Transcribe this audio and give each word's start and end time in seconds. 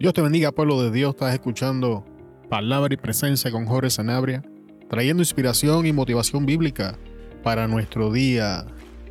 Dios 0.00 0.14
te 0.14 0.22
bendiga, 0.22 0.50
pueblo 0.50 0.82
de 0.82 0.90
Dios. 0.90 1.10
Estás 1.10 1.34
escuchando 1.34 2.06
Palabra 2.48 2.94
y 2.94 2.96
Presencia 2.96 3.50
con 3.50 3.66
Jorge 3.66 3.90
Sanabria, 3.90 4.42
trayendo 4.88 5.20
inspiración 5.20 5.84
y 5.84 5.92
motivación 5.92 6.46
bíblica 6.46 6.96
para 7.42 7.68
nuestro 7.68 8.10
día 8.10 8.64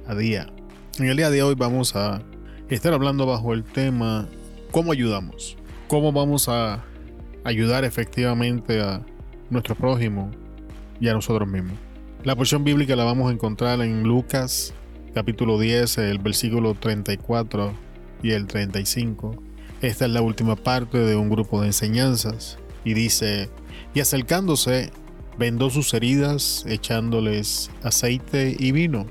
a 0.08 0.16
día. 0.16 0.52
En 0.98 1.06
el 1.06 1.16
día 1.16 1.30
de 1.30 1.44
hoy 1.44 1.54
vamos 1.54 1.96
a 1.96 2.24
estar 2.70 2.92
hablando 2.92 3.28
bajo 3.28 3.54
el 3.54 3.64
tema 3.64 4.28
¿Cómo 4.72 4.92
ayudamos? 4.92 5.58
¿Cómo 5.88 6.12
vamos 6.12 6.50
a 6.50 6.84
ayudar 7.44 7.86
efectivamente 7.86 8.82
a 8.82 9.06
nuestro 9.52 9.76
prójimo 9.76 10.32
y 11.00 11.08
a 11.08 11.14
nosotros 11.14 11.48
mismos? 11.48 11.78
La 12.24 12.36
porción 12.36 12.64
bíblica 12.64 12.96
la 12.96 13.04
vamos 13.04 13.30
a 13.30 13.34
encontrar 13.34 13.80
en 13.82 14.02
Lucas 14.02 14.74
capítulo 15.14 15.60
10, 15.60 16.00
el 16.00 16.18
versículo 16.18 16.74
34 16.74 17.74
y 18.24 18.32
el 18.32 18.48
35 18.48 19.49
esta 19.82 20.06
es 20.06 20.12
la 20.12 20.22
última 20.22 20.56
parte 20.56 20.98
de 20.98 21.16
un 21.16 21.30
grupo 21.30 21.62
de 21.62 21.68
enseñanzas 21.68 22.58
y 22.84 22.94
dice, 22.94 23.50
y 23.94 24.02
acercándose, 24.02 24.92
vendó 25.38 25.70
sus 25.70 25.94
heridas, 25.94 26.66
echándoles 26.68 27.72
aceite 27.82 28.56
y 28.60 28.72
vino, 28.72 29.06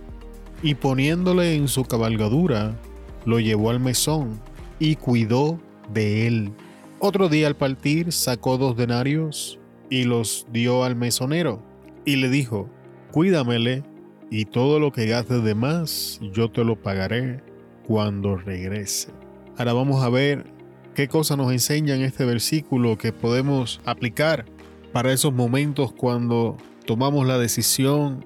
y 0.62 0.74
poniéndole 0.74 1.54
en 1.54 1.68
su 1.68 1.84
cabalgadura, 1.84 2.76
lo 3.24 3.40
llevó 3.40 3.70
al 3.70 3.80
mesón 3.80 4.40
y 4.78 4.96
cuidó 4.96 5.58
de 5.92 6.26
él. 6.26 6.52
Otro 6.98 7.28
día 7.28 7.46
al 7.46 7.56
partir 7.56 8.12
sacó 8.12 8.58
dos 8.58 8.76
denarios 8.76 9.58
y 9.88 10.04
los 10.04 10.46
dio 10.52 10.84
al 10.84 10.96
mesonero, 10.96 11.62
y 12.04 12.16
le 12.16 12.28
dijo, 12.28 12.68
cuídamele, 13.10 13.84
y 14.30 14.44
todo 14.44 14.78
lo 14.78 14.92
que 14.92 15.06
gastes 15.06 15.42
de 15.42 15.54
más 15.54 16.20
yo 16.34 16.50
te 16.50 16.62
lo 16.62 16.76
pagaré 16.76 17.42
cuando 17.86 18.36
regrese. 18.36 19.08
Ahora 19.56 19.72
vamos 19.72 20.04
a 20.04 20.10
ver 20.10 20.57
qué 20.98 21.06
cosas 21.06 21.38
nos 21.38 21.52
enseña 21.52 21.94
en 21.94 22.02
este 22.02 22.24
versículo 22.24 22.98
que 22.98 23.12
podemos 23.12 23.80
aplicar 23.84 24.46
para 24.92 25.12
esos 25.12 25.32
momentos 25.32 25.92
cuando 25.92 26.56
tomamos 26.86 27.24
la 27.24 27.38
decisión 27.38 28.24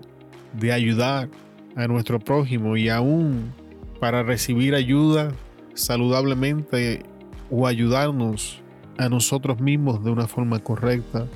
de 0.55 0.73
ayudar 0.73 1.29
a 1.77 1.87
nuestro 1.87 2.19
prójimo 2.19 2.79
y 2.79 2.89
aún 2.89 3.53
para 4.01 4.23
recibir 4.23 4.75
ayuda 4.75 5.33
saludablemente 5.75 7.03
o 7.51 7.67
ayudarnos 7.67 8.63
a 8.97 9.11
nosotros 9.11 9.61
mismos 9.61 10.03
de 10.03 10.11
una 10.11 10.27
forma 10.27 10.59
correcta. 10.61 11.27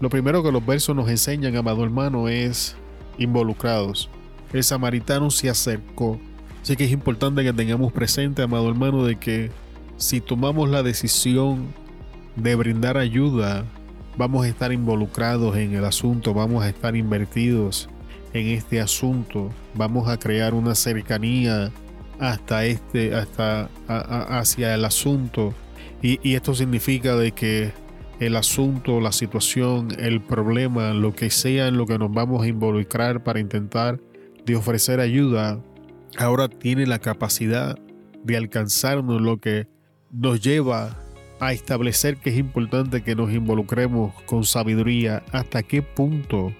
Lo 0.00 0.10
primero 0.10 0.42
que 0.42 0.50
los 0.50 0.66
versos 0.66 0.96
nos 0.96 1.08
enseñan, 1.08 1.54
amado 1.54 1.84
hermano, 1.84 2.28
es 2.28 2.74
involucrados. 3.16 4.10
El 4.52 4.64
samaritano 4.64 5.30
se 5.30 5.50
acercó. 5.50 6.18
Así 6.60 6.74
que 6.74 6.82
es 6.82 6.90
importante 6.90 7.44
que 7.44 7.52
tengamos 7.52 7.92
presente, 7.92 8.42
amado 8.42 8.68
hermano, 8.68 9.04
de 9.04 9.14
que 9.14 9.52
si 10.00 10.22
tomamos 10.22 10.70
la 10.70 10.82
decisión 10.82 11.74
de 12.34 12.54
brindar 12.54 12.96
ayuda, 12.96 13.66
vamos 14.16 14.46
a 14.46 14.48
estar 14.48 14.72
involucrados 14.72 15.56
en 15.58 15.74
el 15.74 15.84
asunto, 15.84 16.32
vamos 16.32 16.64
a 16.64 16.70
estar 16.70 16.96
invertidos 16.96 17.90
en 18.32 18.48
este 18.48 18.80
asunto, 18.80 19.50
vamos 19.74 20.08
a 20.08 20.18
crear 20.18 20.54
una 20.54 20.74
cercanía 20.74 21.70
hasta 22.18 22.64
este, 22.64 23.14
hasta 23.14 23.68
hacia 23.88 24.74
el 24.74 24.86
asunto. 24.86 25.52
Y, 26.00 26.18
y 26.26 26.34
esto 26.34 26.54
significa 26.54 27.14
de 27.14 27.32
que 27.32 27.72
el 28.20 28.36
asunto, 28.36 29.00
la 29.00 29.12
situación, 29.12 29.88
el 29.98 30.22
problema, 30.22 30.94
lo 30.94 31.14
que 31.14 31.28
sea 31.28 31.68
en 31.68 31.76
lo 31.76 31.84
que 31.84 31.98
nos 31.98 32.10
vamos 32.10 32.42
a 32.42 32.48
involucrar 32.48 33.22
para 33.22 33.38
intentar 33.38 34.00
de 34.46 34.56
ofrecer 34.56 34.98
ayuda, 34.98 35.60
ahora 36.16 36.48
tiene 36.48 36.86
la 36.86 37.00
capacidad 37.00 37.78
de 38.24 38.36
alcanzarnos 38.38 39.20
lo 39.20 39.38
que 39.38 39.66
nos 40.12 40.40
lleva 40.40 40.96
a 41.40 41.52
establecer 41.52 42.18
que 42.18 42.30
es 42.30 42.36
importante 42.36 43.02
que 43.02 43.14
nos 43.14 43.32
involucremos 43.32 44.14
con 44.24 44.44
sabiduría. 44.44 45.22
¿Hasta 45.32 45.62
qué 45.62 45.82
punto 45.82 46.52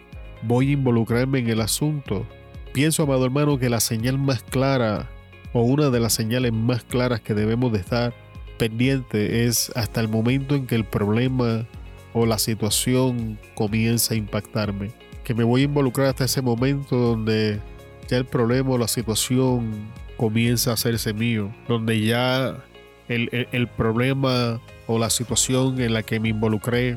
voy 0.43 0.71
a 0.71 0.73
involucrarme 0.73 1.41
en 1.41 1.51
el 1.51 1.61
asunto? 1.61 2.27
Pienso, 2.73 3.03
amado 3.03 3.25
hermano, 3.25 3.59
que 3.59 3.69
la 3.69 3.81
señal 3.81 4.19
más 4.19 4.43
clara 4.43 5.11
o 5.53 5.63
una 5.63 5.91
de 5.91 6.01
las 6.01 6.13
señales 6.13 6.53
más 6.53 6.85
claras 6.85 7.21
que 7.21 7.35
debemos 7.35 7.73
de 7.73 7.79
estar 7.79 8.15
pendiente 8.59 9.47
es 9.47 9.73
hasta 9.75 10.01
el 10.01 10.09
momento 10.09 10.55
en 10.55 10.67
que 10.67 10.77
el 10.77 10.85
problema 10.85 11.67
o 12.13 12.27
la 12.27 12.39
situación 12.39 13.39
comienza 13.55 14.15
a 14.15 14.17
impactarme. 14.17 14.93
Que 15.25 15.35
me 15.35 15.45
voy 15.45 15.63
a 15.63 15.65
involucrar 15.65 16.09
hasta 16.09 16.25
ese 16.25 16.43
momento 16.43 16.97
donde 16.97 17.61
ya 18.09 18.17
el 18.17 18.25
problema 18.25 18.71
o 18.71 18.79
la 18.79 18.89
situación 18.89 19.89
comienza 20.17 20.71
a 20.71 20.75
hacerse 20.75 21.13
mío, 21.13 21.51
donde 21.69 22.01
ya 22.01 22.65
el, 23.11 23.67
problema 23.69 24.61
o 24.87 24.99
la 24.99 25.11
situación 25.11 25.81
en 25.81 25.93
la 25.93 26.03
que 26.03 26.21
me 26.21 26.29
involucré 26.29 26.97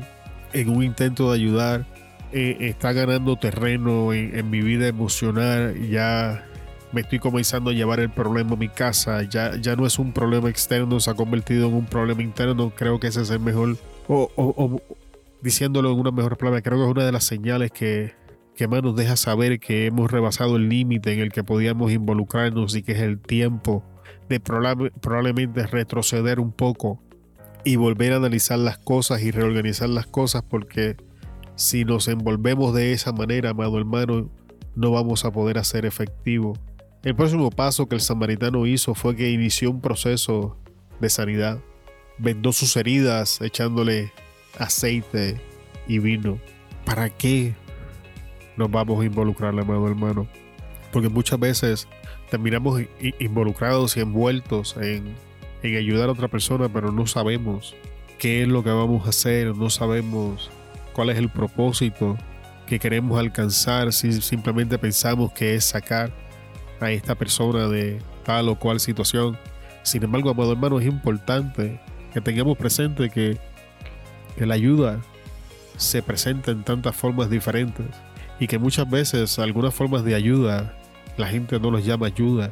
en 0.52 0.68
un 0.68 0.84
intento 0.84 1.32
de 1.32 1.38
ayudar 1.40 1.86
eh, 2.32 2.56
está 2.60 2.92
ganando 2.92 3.36
terreno 3.36 4.12
en, 4.12 4.48
mi 4.48 4.60
vida 4.60 4.86
emocional. 4.86 5.74
Ya 5.88 6.46
me 6.92 7.00
estoy 7.00 7.18
comenzando 7.18 7.70
a 7.70 7.72
llevar 7.72 8.00
el 8.00 8.10
problema 8.10 8.52
a 8.52 8.56
mi 8.56 8.68
casa. 8.68 9.22
Ya, 9.24 9.56
ya 9.60 9.74
no 9.76 9.86
es 9.86 9.98
un 9.98 10.12
problema 10.12 10.48
externo, 10.48 11.00
se 11.00 11.10
ha 11.10 11.14
convertido 11.14 11.68
en 11.68 11.74
un 11.74 11.86
problema 11.86 12.22
interno. 12.22 12.70
Creo 12.74 13.00
que 13.00 13.08
ese 13.08 13.22
es 13.22 13.30
el 13.30 13.40
mejor, 13.40 13.76
o, 14.08 14.80
diciéndolo 15.42 15.92
en 15.92 15.98
una 15.98 16.12
mejor 16.12 16.36
palabra, 16.36 16.62
creo 16.62 16.78
que 16.78 16.84
es 16.84 16.90
una 16.90 17.04
de 17.04 17.12
las 17.12 17.24
señales 17.24 17.72
que, 17.72 18.14
que 18.54 18.68
más 18.68 18.82
nos 18.82 18.94
deja 18.94 19.16
saber 19.16 19.58
que 19.58 19.86
hemos 19.86 20.10
rebasado 20.10 20.56
el 20.56 20.68
límite 20.68 21.12
en 21.12 21.20
el 21.20 21.32
que 21.32 21.42
podíamos 21.42 21.90
involucrarnos 21.90 22.76
y 22.76 22.82
que 22.82 22.92
es 22.92 23.00
el 23.00 23.18
tiempo 23.18 23.84
de 24.28 24.40
probablemente 24.40 25.66
retroceder 25.66 26.40
un 26.40 26.52
poco 26.52 27.00
y 27.64 27.76
volver 27.76 28.12
a 28.12 28.16
analizar 28.16 28.58
las 28.58 28.78
cosas 28.78 29.22
y 29.22 29.30
reorganizar 29.30 29.88
las 29.88 30.06
cosas 30.06 30.42
porque 30.42 30.96
si 31.56 31.84
nos 31.84 32.08
envolvemos 32.08 32.74
de 32.74 32.92
esa 32.92 33.12
manera, 33.12 33.50
amado 33.50 33.78
hermano, 33.78 34.30
no 34.74 34.90
vamos 34.90 35.24
a 35.24 35.30
poder 35.30 35.58
hacer 35.58 35.86
efectivo. 35.86 36.54
El 37.02 37.14
próximo 37.14 37.50
paso 37.50 37.86
que 37.86 37.94
el 37.94 38.00
samaritano 38.00 38.66
hizo 38.66 38.94
fue 38.94 39.14
que 39.14 39.30
inició 39.30 39.70
un 39.70 39.80
proceso 39.80 40.58
de 41.00 41.10
sanidad. 41.10 41.60
Vendó 42.18 42.52
sus 42.52 42.76
heridas 42.76 43.40
echándole 43.40 44.12
aceite 44.58 45.40
y 45.86 45.98
vino. 45.98 46.38
¿Para 46.84 47.10
qué 47.10 47.54
nos 48.56 48.70
vamos 48.70 49.00
a 49.00 49.04
involucrar, 49.04 49.58
amado 49.58 49.86
hermano? 49.86 50.26
Porque 50.92 51.08
muchas 51.08 51.38
veces 51.38 51.88
terminamos 52.30 52.82
involucrados 53.18 53.96
y 53.96 54.00
envueltos 54.00 54.76
en, 54.76 55.14
ayudar 55.62 56.10
a 56.10 56.12
otra 56.12 56.28
persona, 56.28 56.68
pero 56.68 56.92
no 56.92 57.06
sabemos 57.06 57.74
qué 58.18 58.42
es 58.42 58.48
lo 58.48 58.62
que 58.62 58.70
vamos 58.70 59.06
a 59.06 59.10
hacer, 59.10 59.56
no 59.56 59.70
sabemos 59.70 60.50
cuál 60.92 61.10
es 61.10 61.16
el 61.16 61.30
propósito 61.30 62.18
que 62.66 62.78
queremos 62.78 63.18
alcanzar, 63.18 63.92
si 63.92 64.12
simplemente 64.20 64.78
pensamos 64.78 65.32
que 65.32 65.54
es 65.54 65.64
sacar 65.64 66.12
a 66.80 66.90
esta 66.90 67.14
persona 67.14 67.68
de 67.68 68.00
tal 68.24 68.48
o 68.48 68.58
cual 68.58 68.78
situación. 68.80 69.38
Sin 69.82 70.02
embargo, 70.02 70.30
amado 70.30 70.52
hermano, 70.52 70.80
es 70.80 70.86
importante 70.86 71.80
que 72.12 72.20
tengamos 72.20 72.58
presente 72.58 73.08
que, 73.08 73.38
que 74.36 74.46
la 74.46 74.54
ayuda 74.54 75.00
se 75.76 76.02
presenta 76.02 76.50
en 76.50 76.62
tantas 76.62 76.94
formas 76.94 77.30
diferentes 77.30 77.86
y 78.38 78.46
que 78.46 78.58
muchas 78.58 78.88
veces 78.88 79.38
algunas 79.38 79.74
formas 79.74 80.04
de 80.04 80.14
ayuda 80.14 80.76
la 81.16 81.28
gente 81.28 81.58
no 81.60 81.70
los 81.70 81.84
llama 81.84 82.06
ayuda. 82.06 82.50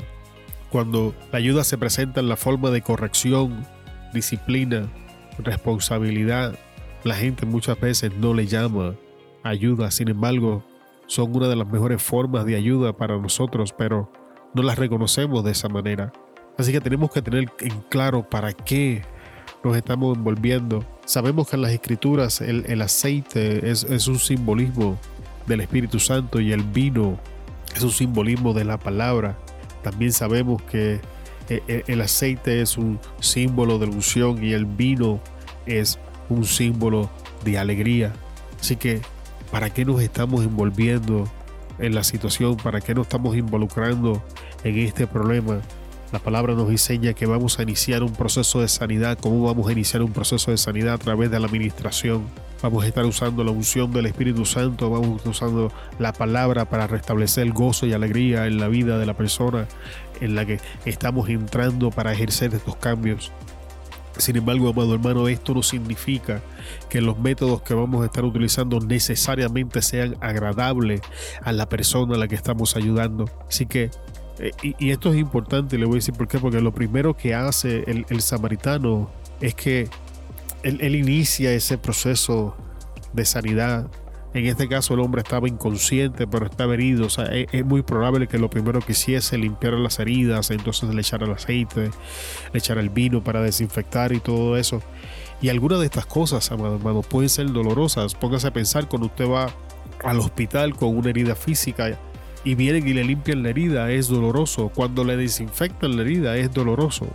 Cuando 0.70 1.14
la 1.30 1.38
ayuda 1.38 1.64
se 1.64 1.78
presenta 1.78 2.20
en 2.20 2.28
la 2.28 2.36
forma 2.36 2.70
de 2.70 2.82
corrección, 2.82 3.66
disciplina, 4.14 4.88
responsabilidad, 5.38 6.54
la 7.04 7.14
gente 7.14 7.46
muchas 7.46 7.78
veces 7.80 8.12
no 8.16 8.34
le 8.34 8.46
llama 8.46 8.94
ayuda. 9.42 9.90
Sin 9.90 10.08
embargo, 10.08 10.64
son 11.06 11.34
una 11.36 11.48
de 11.48 11.56
las 11.56 11.68
mejores 11.68 12.02
formas 12.02 12.44
de 12.46 12.56
ayuda 12.56 12.96
para 12.96 13.18
nosotros, 13.18 13.74
pero 13.76 14.10
no 14.54 14.62
las 14.62 14.78
reconocemos 14.78 15.44
de 15.44 15.50
esa 15.50 15.68
manera. 15.68 16.12
Así 16.56 16.72
que 16.72 16.80
tenemos 16.80 17.10
que 17.10 17.22
tener 17.22 17.50
en 17.60 17.80
claro 17.88 18.28
para 18.28 18.52
qué 18.52 19.02
nos 19.64 19.76
estamos 19.76 20.16
envolviendo. 20.16 20.84
Sabemos 21.04 21.48
que 21.48 21.56
en 21.56 21.62
las 21.62 21.72
escrituras 21.72 22.40
el, 22.40 22.80
aceite 22.82 23.70
es, 23.70 23.84
es 23.84 24.06
un 24.06 24.18
simbolismo 24.18 24.98
del 25.46 25.60
Espíritu 25.60 25.98
Santo 25.98 26.40
y 26.40 26.52
el 26.52 26.62
vino 26.62 27.18
es 27.74 27.82
un 27.82 27.90
simbolismo 27.90 28.52
de 28.52 28.64
la 28.64 28.78
palabra. 28.78 29.36
También 29.82 30.12
sabemos 30.12 30.62
que 30.62 31.00
eh, 31.48 31.62
eh, 31.68 31.84
el 31.86 32.00
aceite 32.00 32.62
es 32.62 32.76
un 32.78 32.98
símbolo 33.20 33.78
de 33.78 33.86
unción 33.86 34.42
y 34.42 34.52
el 34.52 34.64
vino 34.64 35.20
es 35.66 35.98
un 36.28 36.44
símbolo 36.44 37.10
de 37.44 37.58
alegría. 37.58 38.12
Así 38.60 38.76
que, 38.76 39.00
¿para 39.50 39.70
qué 39.70 39.84
nos 39.84 40.00
estamos 40.00 40.44
envolviendo 40.44 41.28
en 41.78 41.94
la 41.94 42.04
situación? 42.04 42.56
¿Para 42.56 42.80
qué 42.80 42.94
nos 42.94 43.06
estamos 43.06 43.36
involucrando 43.36 44.22
en 44.64 44.78
este 44.78 45.06
problema? 45.06 45.60
La 46.12 46.18
palabra 46.18 46.54
nos 46.54 46.70
enseña 46.70 47.14
que 47.14 47.26
vamos 47.26 47.58
a 47.58 47.62
iniciar 47.62 48.02
un 48.02 48.12
proceso 48.12 48.60
de 48.60 48.68
sanidad. 48.68 49.18
¿Cómo 49.18 49.42
vamos 49.44 49.68
a 49.68 49.72
iniciar 49.72 50.02
un 50.02 50.12
proceso 50.12 50.50
de 50.50 50.58
sanidad 50.58 50.94
a 50.94 50.98
través 50.98 51.30
de 51.30 51.40
la 51.40 51.46
administración? 51.46 52.24
Vamos 52.62 52.84
a 52.84 52.86
estar 52.86 53.04
usando 53.04 53.42
la 53.42 53.50
unción 53.50 53.92
del 53.92 54.06
Espíritu 54.06 54.46
Santo, 54.46 54.88
vamos 54.88 55.08
a 55.08 55.16
estar 55.16 55.30
usando 55.30 55.72
la 55.98 56.12
palabra 56.12 56.64
para 56.64 56.86
restablecer 56.86 57.44
el 57.44 57.52
gozo 57.52 57.86
y 57.86 57.92
alegría 57.92 58.46
en 58.46 58.58
la 58.58 58.68
vida 58.68 58.98
de 58.98 59.06
la 59.06 59.14
persona 59.14 59.66
en 60.20 60.36
la 60.36 60.46
que 60.46 60.60
estamos 60.84 61.28
entrando 61.28 61.90
para 61.90 62.12
ejercer 62.12 62.54
estos 62.54 62.76
cambios. 62.76 63.32
Sin 64.16 64.36
embargo, 64.36 64.68
amado 64.68 64.94
hermano, 64.94 65.26
esto 65.26 65.54
no 65.54 65.62
significa 65.62 66.42
que 66.88 67.00
los 67.00 67.18
métodos 67.18 67.62
que 67.62 67.74
vamos 67.74 68.02
a 68.02 68.06
estar 68.06 68.24
utilizando 68.24 68.78
necesariamente 68.78 69.82
sean 69.82 70.16
agradables 70.20 71.00
a 71.42 71.52
la 71.52 71.68
persona 71.68 72.14
a 72.14 72.18
la 72.18 72.28
que 72.28 72.34
estamos 72.34 72.76
ayudando. 72.76 73.24
Así 73.48 73.66
que, 73.66 73.90
eh, 74.38 74.52
y, 74.62 74.90
esto 74.90 75.10
es 75.12 75.18
importante, 75.18 75.78
le 75.78 75.86
voy 75.86 75.94
a 75.94 75.96
decir 75.96 76.14
por 76.14 76.28
qué, 76.28 76.38
porque 76.38 76.60
lo 76.60 76.72
primero 76.72 77.16
que 77.16 77.34
hace 77.34 77.84
el, 77.86 78.20
samaritano 78.20 79.10
es 79.40 79.54
que 79.54 79.88
él 80.62 80.94
inicia 80.94 81.52
ese 81.52 81.78
proceso 81.78 82.56
de 83.12 83.24
sanidad 83.24 83.90
en 84.34 84.46
este 84.46 84.66
caso 84.66 84.94
el 84.94 85.00
hombre 85.00 85.20
estaba 85.20 85.46
inconsciente, 85.46 86.26
pero 86.26 86.46
estaba 86.46 86.72
herido. 86.72 87.06
O 87.06 87.10
sea, 87.10 87.26
es, 87.26 87.64
muy 87.64 87.82
probable 87.82 88.28
que 88.28 88.38
lo 88.38 88.48
primero 88.48 88.80
que 88.80 88.92
hiciese 88.92 89.36
limpiar 89.36 89.74
las 89.74 89.98
heridas, 89.98 90.50
entonces 90.50 90.94
le 90.94 91.00
echara 91.00 91.26
el 91.26 91.32
aceite, 91.32 91.90
le 92.52 92.58
echara 92.58 92.80
el 92.80 92.88
vino 92.88 93.22
para 93.22 93.42
desinfectar 93.42 94.12
y 94.12 94.20
todo 94.20 94.56
eso. 94.56 94.82
Y 95.42 95.50
algunas 95.50 95.80
de 95.80 95.86
estas 95.86 96.06
cosas, 96.06 96.50
amado 96.50 96.76
hermano, 96.76 97.02
pueden 97.02 97.28
ser 97.28 97.52
dolorosas. 97.52 98.14
Póngase 98.14 98.46
a 98.46 98.52
pensar 98.52 98.88
cuando 98.88 99.08
usted 99.08 99.28
va 99.28 99.52
al 100.02 100.18
hospital 100.18 100.74
con 100.76 100.96
una 100.96 101.10
herida 101.10 101.34
física 101.34 101.98
y 102.42 102.54
vienen 102.54 102.88
y 102.88 102.94
le 102.94 103.04
limpian 103.04 103.42
la 103.42 103.50
herida, 103.50 103.90
es 103.90 104.08
doloroso. 104.08 104.70
Cuando 104.74 105.04
le 105.04 105.16
desinfectan 105.16 105.96
la 105.96 106.02
herida, 106.02 106.36
es 106.38 106.52
doloroso. 106.52 107.06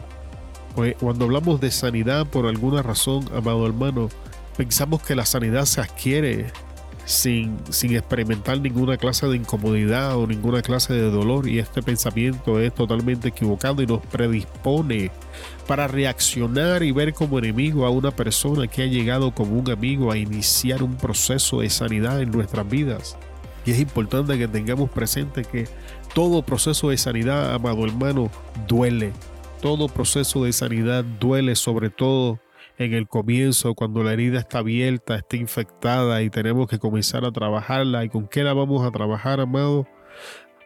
Cuando 0.99 1.25
hablamos 1.25 1.59
de 1.59 1.71
sanidad 1.71 2.27
por 2.27 2.45
alguna 2.45 2.83
razón, 2.83 3.25
amado 3.35 3.65
hermano, 3.65 4.09
pensamos 4.55 5.01
que 5.01 5.15
la 5.15 5.25
sanidad 5.25 5.65
se 5.65 5.81
adquiere 5.81 6.51
sin, 7.03 7.57
experimentar 7.95 8.61
ninguna 8.61 8.97
clase 8.97 9.25
de 9.25 9.37
incomodidad 9.37 10.15
o 10.15 10.27
ninguna 10.27 10.61
clase 10.61 10.93
de 10.93 11.09
dolor 11.09 11.47
y 11.47 11.57
este 11.57 11.81
pensamiento 11.81 12.59
es 12.59 12.75
totalmente 12.75 13.29
equivocado 13.29 13.81
y 13.81 13.87
nos 13.87 14.05
predispone 14.05 15.09
para 15.65 15.87
reaccionar 15.87 16.83
y 16.83 16.91
ver 16.91 17.15
como 17.15 17.39
enemigo 17.39 17.83
a 17.87 17.89
una 17.89 18.11
persona 18.11 18.67
que 18.67 18.83
ha 18.83 18.87
llegado 18.87 19.33
como 19.33 19.57
un 19.57 19.71
amigo 19.71 20.11
a 20.11 20.17
iniciar 20.17 20.83
un 20.83 20.95
proceso 20.95 21.61
de 21.61 21.71
sanidad 21.71 22.21
en 22.21 22.29
nuestras 22.29 22.69
vidas. 22.69 23.17
Y 23.65 23.71
es 23.71 23.79
importante 23.79 24.37
que 24.37 24.47
tengamos 24.47 24.91
presente 24.91 25.43
que 25.43 25.67
todo 26.13 26.43
proceso 26.43 26.89
de 26.89 26.97
sanidad, 26.97 27.55
amado 27.55 27.83
hermano, 27.83 28.29
duele. 28.67 29.11
Todo 29.61 29.87
proceso 29.87 30.43
de 30.43 30.53
sanidad 30.53 31.03
duele 31.03 31.55
sobre 31.55 31.89
todo 31.89 32.39
en 32.77 32.93
el 32.93 33.07
comienzo, 33.07 33.73
cuando 33.73 34.03
la 34.03 34.13
herida 34.13 34.37
está 34.37 34.59
abierta, 34.59 35.15
está 35.15 35.35
infectada 35.35 36.21
y 36.21 36.29
tenemos 36.29 36.67
que 36.67 36.77
comenzar 36.77 37.25
a 37.25 37.31
trabajarla. 37.31 38.05
¿Y 38.05 38.09
con 38.09 38.27
qué 38.27 38.43
la 38.43 38.53
vamos 38.53 38.85
a 38.85 38.91
trabajar, 38.91 39.39
amado? 39.39 39.87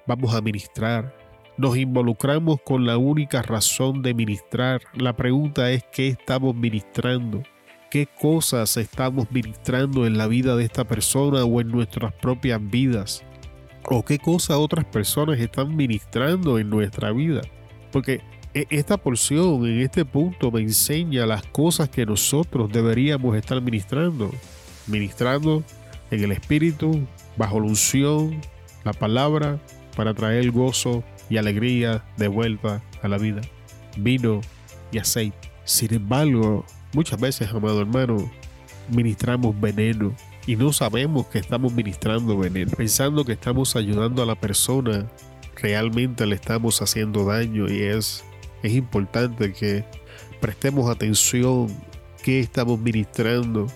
Vamos 0.05 0.35
a 0.35 0.41
ministrar. 0.41 1.15
Nos 1.57 1.77
involucramos 1.77 2.59
con 2.65 2.85
la 2.85 2.97
única 2.97 3.41
razón 3.41 4.01
de 4.01 4.13
ministrar. 4.13 4.81
La 4.93 5.15
pregunta 5.15 5.71
es 5.71 5.85
qué 5.91 6.09
estamos 6.09 6.53
ministrando. 6.53 7.43
¿Qué 7.89 8.07
cosas 8.07 8.75
estamos 8.75 9.31
ministrando 9.31 10.05
en 10.05 10.17
la 10.17 10.27
vida 10.27 10.57
de 10.57 10.65
esta 10.65 10.83
persona 10.85 11.45
o 11.45 11.61
en 11.61 11.69
nuestras 11.69 12.13
propias 12.13 12.59
vidas? 12.61 13.23
¿O 13.85 14.03
qué 14.03 14.19
cosas 14.19 14.57
otras 14.57 14.83
personas 14.85 15.39
están 15.39 15.75
ministrando 15.75 16.59
en 16.59 16.69
nuestra 16.69 17.11
vida? 17.11 17.41
Porque 17.91 18.21
esta 18.53 18.97
porción 18.97 19.65
en 19.65 19.81
este 19.81 20.03
punto 20.03 20.51
me 20.51 20.61
enseña 20.61 21.25
las 21.25 21.43
cosas 21.43 21.89
que 21.89 22.05
nosotros 22.05 22.71
deberíamos 22.71 23.35
estar 23.35 23.61
ministrando. 23.61 24.31
Ministrando 24.87 25.63
en 26.09 26.23
el 26.23 26.31
Espíritu, 26.31 27.07
bajo 27.37 27.59
la 27.59 27.67
unción, 27.67 28.41
la 28.83 28.93
palabra, 28.93 29.59
para 29.95 30.13
traer 30.13 30.51
gozo 30.51 31.03
y 31.29 31.37
alegría 31.37 32.03
de 32.17 32.27
vuelta 32.27 32.81
a 33.01 33.07
la 33.07 33.17
vida. 33.17 33.41
Vino 33.97 34.41
y 34.91 34.97
aceite. 34.97 35.51
Sin 35.63 35.93
embargo, 35.93 36.65
muchas 36.93 37.19
veces, 37.19 37.49
amado 37.53 37.79
hermano, 37.79 38.29
ministramos 38.89 39.59
veneno 39.59 40.13
y 40.45 40.55
no 40.55 40.73
sabemos 40.73 41.27
que 41.27 41.39
estamos 41.39 41.71
ministrando 41.73 42.37
veneno. 42.37 42.71
Pensando 42.75 43.23
que 43.23 43.33
estamos 43.33 43.75
ayudando 43.75 44.23
a 44.23 44.25
la 44.25 44.35
persona, 44.35 45.05
realmente 45.55 46.25
le 46.25 46.35
estamos 46.35 46.81
haciendo 46.81 47.25
daño 47.25 47.71
y 47.71 47.83
es 47.83 48.25
es 48.63 48.73
importante 48.73 49.53
que 49.53 49.83
prestemos 50.39 50.89
atención 50.89 51.67
qué 52.23 52.39
estamos 52.39 52.79
ministrando, 52.79 53.67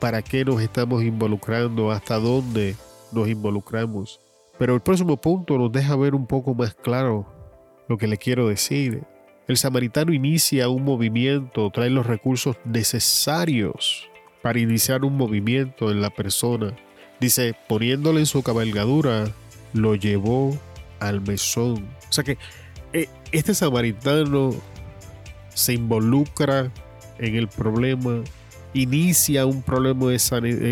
para 0.00 0.22
qué 0.22 0.44
nos 0.44 0.60
estamos 0.60 1.02
involucrando, 1.02 1.90
hasta 1.90 2.18
dónde 2.18 2.76
nos 3.12 3.28
involucramos. 3.28 4.20
Pero 4.58 4.74
el 4.74 4.80
próximo 4.80 5.16
punto 5.16 5.58
nos 5.58 5.72
deja 5.72 5.96
ver 5.96 6.14
un 6.14 6.26
poco 6.26 6.54
más 6.54 6.74
claro 6.74 7.26
lo 7.88 7.98
que 7.98 8.06
le 8.06 8.18
quiero 8.18 8.48
decir. 8.48 9.02
El 9.46 9.56
samaritano 9.56 10.12
inicia 10.12 10.68
un 10.68 10.84
movimiento, 10.84 11.70
trae 11.70 11.90
los 11.90 12.06
recursos 12.06 12.56
necesarios 12.64 14.08
para 14.42 14.58
iniciar 14.58 15.04
un 15.04 15.16
movimiento 15.16 15.90
en 15.90 16.00
la 16.00 16.10
persona. 16.10 16.74
Dice, 17.20 17.54
poniéndole 17.68 18.20
en 18.20 18.26
su 18.26 18.42
cabalgadura, 18.42 19.24
lo 19.72 19.94
llevó 19.94 20.56
al 21.00 21.20
mesón. 21.20 21.86
O 22.08 22.12
sea 22.12 22.24
que 22.24 22.38
este 23.38 23.52
samaritano 23.52 24.54
se 25.54 25.74
involucra 25.74 26.70
en 27.18 27.34
el 27.34 27.48
problema, 27.48 28.22
inicia 28.74 29.44
un 29.44 29.60
problema 29.60 30.06
de 30.06 30.16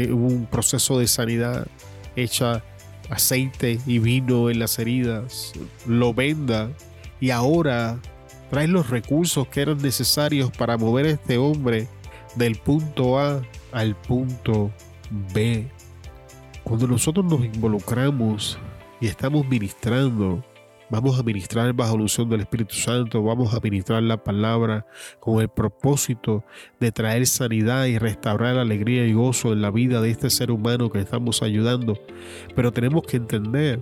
eh, 0.04 0.46
proceso 0.48 0.98
de 0.98 1.08
sanidad, 1.08 1.66
echa 2.14 2.62
aceite 3.10 3.80
y 3.84 3.98
vino 3.98 4.48
en 4.48 4.60
las 4.60 4.78
heridas, 4.78 5.52
lo 5.86 6.14
venda 6.14 6.70
y 7.20 7.30
ahora 7.30 7.98
trae 8.48 8.68
los 8.68 8.90
recursos 8.90 9.48
que 9.48 9.62
eran 9.62 9.78
necesarios 9.78 10.52
para 10.52 10.76
mover 10.76 11.06
a 11.06 11.10
este 11.10 11.38
hombre 11.38 11.88
del 12.36 12.54
punto 12.56 13.18
A 13.18 13.42
al 13.72 13.96
punto 13.96 14.70
B. 15.34 15.66
Cuando 16.62 16.86
nosotros 16.86 17.26
nos 17.26 17.44
involucramos 17.44 18.56
y 19.00 19.08
estamos 19.08 19.46
ministrando, 19.48 20.44
Vamos 20.92 21.18
a 21.18 21.22
ministrar 21.22 21.72
bajo 21.72 21.96
la 21.96 22.02
unción 22.02 22.28
del 22.28 22.40
Espíritu 22.40 22.74
Santo, 22.74 23.22
vamos 23.22 23.54
a 23.54 23.60
ministrar 23.60 24.02
la 24.02 24.22
palabra 24.22 24.84
con 25.20 25.40
el 25.40 25.48
propósito 25.48 26.44
de 26.80 26.92
traer 26.92 27.26
sanidad 27.26 27.86
y 27.86 27.96
restaurar 27.96 28.58
alegría 28.58 29.06
y 29.06 29.14
gozo 29.14 29.54
en 29.54 29.62
la 29.62 29.70
vida 29.70 30.02
de 30.02 30.10
este 30.10 30.28
ser 30.28 30.50
humano 30.50 30.90
que 30.90 30.98
estamos 30.98 31.40
ayudando. 31.40 31.98
Pero 32.54 32.72
tenemos 32.72 33.04
que 33.04 33.16
entender 33.16 33.80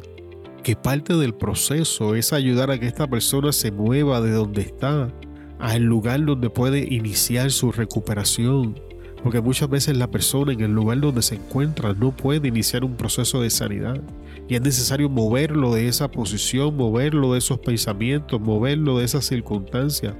que 0.62 0.77
parte 0.77 1.17
del 1.17 1.35
proceso 1.35 2.15
es 2.15 2.33
ayudar 2.33 2.71
a 2.71 2.79
que 2.79 2.87
esta 2.87 3.09
persona 3.09 3.51
se 3.51 3.73
mueva 3.73 4.21
de 4.21 4.31
donde 4.31 4.62
está 4.62 5.12
al 5.59 5.83
lugar 5.83 6.25
donde 6.25 6.49
puede 6.49 6.95
iniciar 6.95 7.50
su 7.50 7.73
recuperación. 7.73 8.81
Porque 9.23 9.41
muchas 9.41 9.69
veces 9.69 9.97
la 9.97 10.11
persona 10.11 10.53
en 10.53 10.61
el 10.61 10.73
lugar 10.73 11.00
donde 11.00 11.23
se 11.23 11.35
encuentra 11.35 11.93
no 11.93 12.11
puede 12.17 12.49
iniciar 12.49 12.85
un 12.85 12.97
proceso 12.97 13.41
de 13.41 13.50
sanidad. 13.50 14.00
Y 14.49 14.55
es 14.55 14.62
necesario 14.62 15.09
moverlo 15.09 15.75
de 15.75 15.89
esa 15.89 16.11
posición, 16.11 16.77
moverlo 16.77 17.33
de 17.33 17.39
esos 17.39 17.59
pensamientos, 17.59 18.41
moverlo 18.41 18.99
de 18.99 19.05
esas 19.05 19.25
circunstancias 19.25 20.15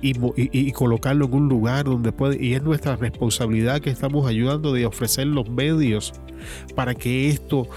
y, 0.00 0.72
colocarlo 0.72 1.24
en 1.26 1.34
un 1.34 1.48
lugar 1.48 1.86
donde 1.86 2.12
puede. 2.12 2.44
Y 2.44 2.54
es 2.54 2.62
nuestra 2.62 2.96
responsabilidad 2.96 3.80
que 3.80 3.90
estamos 3.90 4.26
ayudando 4.26 4.72
de 4.72 4.86
ofrecer 4.86 5.26
los 5.26 5.48
medios 5.48 6.12
para 6.74 6.94
que 6.94 7.30
esto 7.30 7.68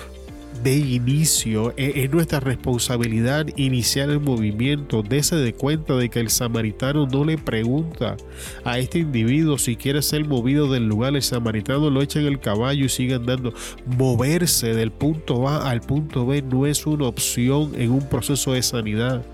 de 0.63 0.75
inicio, 0.75 1.73
e, 1.77 2.03
es, 2.03 2.11
nuestra 2.11 2.39
responsabilidad 2.39 3.47
iniciar 3.55 4.09
el 4.09 4.19
movimiento. 4.19 5.03
Dese 5.03 5.35
de 5.35 5.53
cuenta 5.53 5.95
de 5.95 6.09
que 6.09 6.19
el 6.19 6.29
samaritano 6.29 7.07
no 7.07 7.25
le 7.25 7.37
pregunta 7.37 8.17
a 8.63 8.79
este 8.79 8.99
individuo 8.99 9.57
si 9.57 9.75
quiere 9.75 10.01
ser 10.01 10.25
movido 10.25 10.71
del 10.71 10.87
lugar. 10.87 11.15
El 11.15 11.21
samaritano 11.21 11.89
lo 11.89 12.01
echa 12.01 12.19
en 12.19 12.27
el 12.27 12.39
caballo 12.39 12.85
y 12.85 12.89
sigue 12.89 13.15
andando. 13.15 13.53
Moverse 13.85 14.73
del 14.73 14.91
punto 14.91 15.47
A 15.47 15.69
al 15.69 15.81
punto 15.81 16.25
B 16.25 16.41
no 16.41 16.65
es 16.65 16.85
una 16.85 17.07
opción 17.07 17.71
en 17.75 17.91
un 17.91 18.07
proceso 18.07 18.53
de 18.53 18.61
sanidad. 18.61 19.25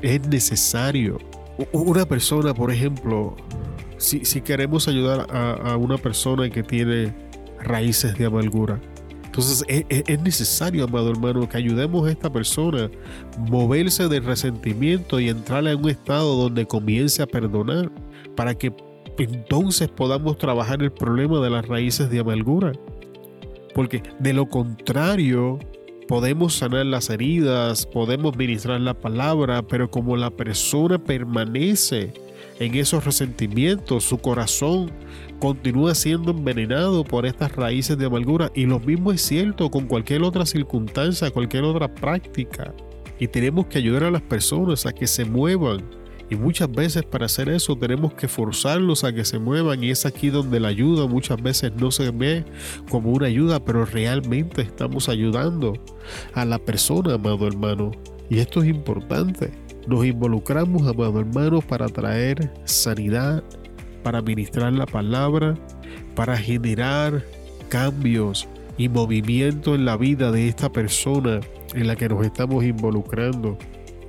Es 0.00 0.26
necesario. 0.26 1.18
Una 1.72 2.06
persona, 2.06 2.54
por 2.54 2.72
ejemplo, 2.72 3.36
si, 3.98 4.40
queremos 4.40 4.88
ayudar 4.88 5.26
a 5.30 5.76
una 5.76 5.98
persona 5.98 6.50
que 6.50 6.62
tiene 6.62 7.14
raíces 7.62 8.16
de 8.18 8.26
amargura, 8.26 8.80
entonces 9.32 9.64
es, 9.88 10.20
necesario, 10.20 10.84
amado 10.84 11.10
hermano, 11.10 11.48
que 11.48 11.56
ayudemos 11.56 12.06
a 12.06 12.10
esta 12.10 12.30
persona 12.30 12.90
a 13.34 13.40
moverse 13.40 14.06
del 14.06 14.24
resentimiento 14.24 15.18
y 15.18 15.30
entrar 15.30 15.66
en 15.66 15.78
un 15.78 15.88
estado 15.88 16.36
donde 16.36 16.66
comience 16.66 17.22
a 17.22 17.26
perdonar 17.26 17.90
para 18.36 18.54
que 18.54 18.74
entonces 19.16 19.88
podamos 19.88 20.36
trabajar 20.36 20.82
el 20.82 20.92
problema 20.92 21.40
de 21.40 21.48
las 21.48 21.66
raíces 21.66 22.10
de 22.10 22.18
amargura. 22.18 22.72
Porque 23.74 24.02
de 24.18 24.34
lo 24.34 24.50
contrario, 24.50 25.58
podemos 26.08 26.52
sanar 26.52 26.84
las 26.84 27.08
heridas, 27.08 27.86
podemos 27.86 28.36
ministrar 28.36 28.82
la 28.82 28.92
palabra, 28.92 29.62
pero 29.62 29.90
como 29.90 30.14
la 30.14 30.28
persona 30.28 31.02
permanece 31.02 32.12
en 32.58 32.74
esos 32.76 33.04
resentimientos, 33.04 34.04
su 34.04 34.18
corazón 34.18 34.90
continúa 35.40 35.94
siendo 35.94 36.30
envenenado 36.30 37.02
por 37.02 37.26
estas 37.26 37.50
raíces 37.56 37.98
de 37.98 38.06
amargura. 38.06 38.52
Y 38.54 38.66
lo 38.66 38.78
mismo 38.78 39.10
es 39.10 39.22
cierto 39.22 39.70
con 39.70 39.86
cualquier 39.86 40.22
otra 40.22 40.46
circunstancia, 40.46 41.30
cualquier 41.32 41.64
otra 41.64 41.92
práctica. 41.92 42.72
Y 43.18 43.26
tenemos 43.26 43.66
que 43.66 43.78
ayudar 43.78 44.04
a 44.04 44.10
las 44.10 44.22
personas 44.22 44.86
a 44.86 44.92
que 44.92 45.06
se 45.06 45.24
muevan 45.24 45.82
Y 46.30 46.36
muchas 46.36 46.70
veces 46.70 47.02
para 47.02 47.26
hacer 47.26 47.48
eso 47.48 47.76
tenemos 47.76 48.14
que 48.14 48.26
forzarlos 48.26 49.04
a 49.04 49.12
que 49.12 49.24
se 49.24 49.38
muevan 49.38 49.84
y 49.84 49.90
es 49.90 50.06
aquí 50.06 50.30
donde 50.30 50.60
la 50.60 50.68
ayuda 50.68 51.06
muchas 51.06 51.42
veces 51.42 51.72
no 51.76 51.90
se 51.90 52.10
ve 52.10 52.44
como 52.88 53.10
una 53.10 53.26
ayuda, 53.26 53.62
pero 53.62 53.84
realmente 53.84 54.62
estamos 54.62 55.08
ayudando 55.08 55.74
a 56.32 56.44
la 56.44 56.58
persona, 56.58 57.14
amado 57.14 57.46
hermano. 57.46 57.90
Y 58.30 58.38
esto 58.38 58.62
es 58.62 58.68
importante. 58.68 59.52
Nos 59.86 60.06
involucramos, 60.06 60.86
amado 60.86 61.18
hermano, 61.20 61.60
para 61.60 61.88
traer 61.88 62.52
sanidad, 62.64 63.42
para 64.02 64.22
ministrar 64.22 64.72
la 64.72 64.86
palabra, 64.86 65.54
para 66.14 66.36
generar 66.36 67.22
cambios 67.68 68.48
y 68.78 68.88
movimiento 68.88 69.74
en 69.74 69.84
la 69.84 69.96
vida 69.96 70.30
de 70.30 70.48
esta 70.48 70.70
persona 70.70 71.40
en 71.74 71.86
la 71.86 71.96
que 71.96 72.08
nos 72.08 72.24
estamos 72.24 72.64
involucrando. 72.64 73.58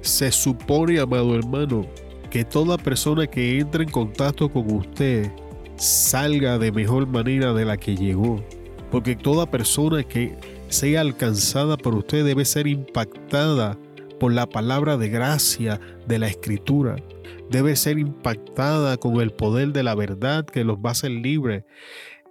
Se 0.01 0.31
supone, 0.31 0.99
amado 0.99 1.35
hermano, 1.35 1.87
que 2.29 2.43
toda 2.43 2.77
persona 2.77 3.25
que 3.25 3.59
entre 3.59 3.83
en 3.83 3.89
contacto 3.89 4.51
con 4.51 4.71
usted 4.71 5.31
salga 5.75 6.57
de 6.57 6.71
mejor 6.71 7.07
manera 7.07 7.53
de 7.53 7.65
la 7.65 7.77
que 7.77 7.95
llegó. 7.95 8.43
Porque 8.91 9.15
toda 9.15 9.49
persona 9.49 10.03
que 10.03 10.35
sea 10.69 11.01
alcanzada 11.01 11.77
por 11.77 11.95
usted 11.95 12.25
debe 12.25 12.45
ser 12.45 12.67
impactada 12.67 13.77
por 14.20 14.34
la 14.34 14.48
palabra 14.48 14.98
de 14.98 15.10
gracia 15.10 15.79
de 16.08 16.20
la 16.20 16.27
escritura. 16.27 16.96
Debe 17.50 17.75
ser 17.75 18.00
impactada 18.00 18.98
con 18.98 19.22
el 19.22 19.32
poder 19.32 19.74
de 19.74 19.84
la 19.84 19.96
verdad 19.96 20.46
que 20.46 20.63
los 20.63 20.77
va 20.77 20.89
a 20.89 20.91
hacer 20.93 21.12
libres. 21.12 21.63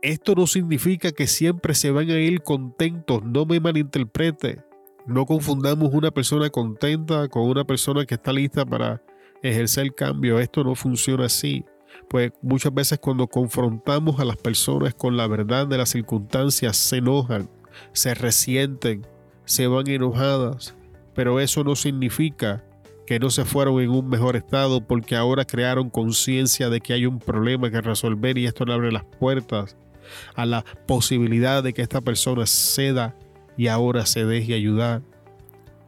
Esto 0.02 0.34
no 0.34 0.46
significa 0.46 1.12
que 1.12 1.26
siempre 1.26 1.74
se 1.74 1.90
van 1.90 2.10
a 2.10 2.18
ir 2.18 2.42
contentos, 2.42 3.22
no 3.22 3.46
me 3.46 3.60
malinterprete. 3.60 4.62
No 5.06 5.26
confundamos 5.26 5.92
una 5.92 6.10
persona 6.10 6.50
contenta 6.50 7.28
con 7.28 7.48
una 7.48 7.64
persona 7.64 8.04
que 8.04 8.14
está 8.14 8.32
lista 8.32 8.64
para 8.64 9.02
ejercer 9.42 9.94
cambio. 9.94 10.38
Esto 10.38 10.64
no 10.64 10.74
funciona 10.74 11.26
así. 11.26 11.64
Pues 12.08 12.32
muchas 12.42 12.72
veces 12.72 12.98
cuando 12.98 13.26
confrontamos 13.26 14.20
a 14.20 14.24
las 14.24 14.36
personas 14.36 14.94
con 14.94 15.16
la 15.16 15.26
verdad 15.26 15.66
de 15.66 15.78
las 15.78 15.90
circunstancias, 15.90 16.76
se 16.76 16.98
enojan, 16.98 17.50
se 17.92 18.14
resienten, 18.14 19.06
se 19.44 19.66
van 19.66 19.88
enojadas. 19.88 20.76
Pero 21.14 21.40
eso 21.40 21.64
no 21.64 21.76
significa 21.76 22.64
que 23.06 23.18
no 23.18 23.30
se 23.30 23.44
fueron 23.44 23.80
en 23.80 23.90
un 23.90 24.08
mejor 24.08 24.36
estado 24.36 24.80
porque 24.80 25.16
ahora 25.16 25.44
crearon 25.44 25.90
conciencia 25.90 26.70
de 26.70 26.80
que 26.80 26.92
hay 26.92 27.06
un 27.06 27.18
problema 27.18 27.70
que 27.70 27.80
resolver 27.80 28.38
y 28.38 28.46
esto 28.46 28.64
le 28.64 28.74
abre 28.74 28.92
las 28.92 29.04
puertas 29.04 29.76
a 30.34 30.46
la 30.46 30.64
posibilidad 30.86 31.62
de 31.62 31.72
que 31.72 31.82
esta 31.82 32.00
persona 32.00 32.46
ceda 32.46 33.16
y 33.56 33.66
ahora 33.68 34.06
se 34.06 34.24
deje 34.24 34.54
ayudar. 34.54 35.02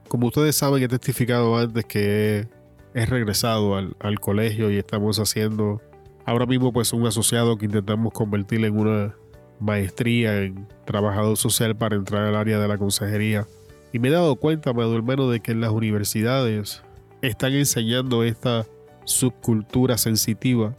Como 0.08 0.26
ustedes 0.26 0.56
saben, 0.56 0.82
he 0.82 0.88
testificado 0.88 1.56
antes 1.56 1.84
que 1.84 2.46
he 2.94 3.06
regresado 3.06 3.76
al, 3.76 4.20
colegio 4.20 4.70
y 4.70 4.76
estamos 4.76 5.18
haciendo 5.18 5.82
ahora 6.24 6.46
mismo 6.46 6.72
pues 6.72 6.92
un 6.92 7.06
asociado 7.06 7.56
que 7.56 7.66
intentamos 7.66 8.12
convertir 8.12 8.64
en 8.64 8.78
una 8.78 9.14
maestría 9.60 10.42
en 10.42 10.68
trabajador 10.84 11.36
social 11.36 11.76
para 11.76 11.96
entrar 11.96 12.24
al 12.24 12.36
área 12.36 12.58
de 12.58 12.68
la 12.68 12.78
consejería. 12.78 13.46
Y 13.94 14.00
me 14.00 14.08
he 14.08 14.10
dado 14.10 14.34
cuenta, 14.34 14.70
amado 14.70 14.96
hermano, 14.96 15.30
de 15.30 15.38
que 15.38 15.52
en 15.52 15.60
las 15.60 15.70
universidades 15.70 16.82
están 17.22 17.52
enseñando 17.52 18.24
esta 18.24 18.66
subcultura 19.04 19.98
sensitiva. 19.98 20.74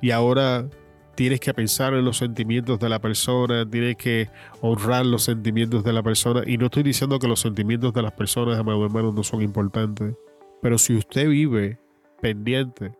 Y 0.00 0.10
ahora 0.10 0.66
tienes 1.16 1.38
que 1.40 1.52
pensar 1.52 1.92
en 1.92 2.06
los 2.06 2.16
sentimientos 2.16 2.80
de 2.80 2.88
la 2.88 2.98
persona, 2.98 3.68
tienes 3.68 3.96
que 3.96 4.30
honrar 4.62 5.04
los 5.04 5.22
sentimientos 5.24 5.84
de 5.84 5.92
la 5.92 6.02
persona. 6.02 6.44
Y 6.46 6.56
no 6.56 6.64
estoy 6.64 6.82
diciendo 6.82 7.18
que 7.18 7.28
los 7.28 7.40
sentimientos 7.40 7.92
de 7.92 8.00
las 8.00 8.12
personas, 8.12 8.58
amado 8.58 8.86
hermano, 8.86 9.12
no 9.12 9.22
son 9.22 9.42
importantes. 9.42 10.14
Pero 10.62 10.78
si 10.78 10.96
usted 10.96 11.28
vive 11.28 11.78
pendiente 12.22 12.92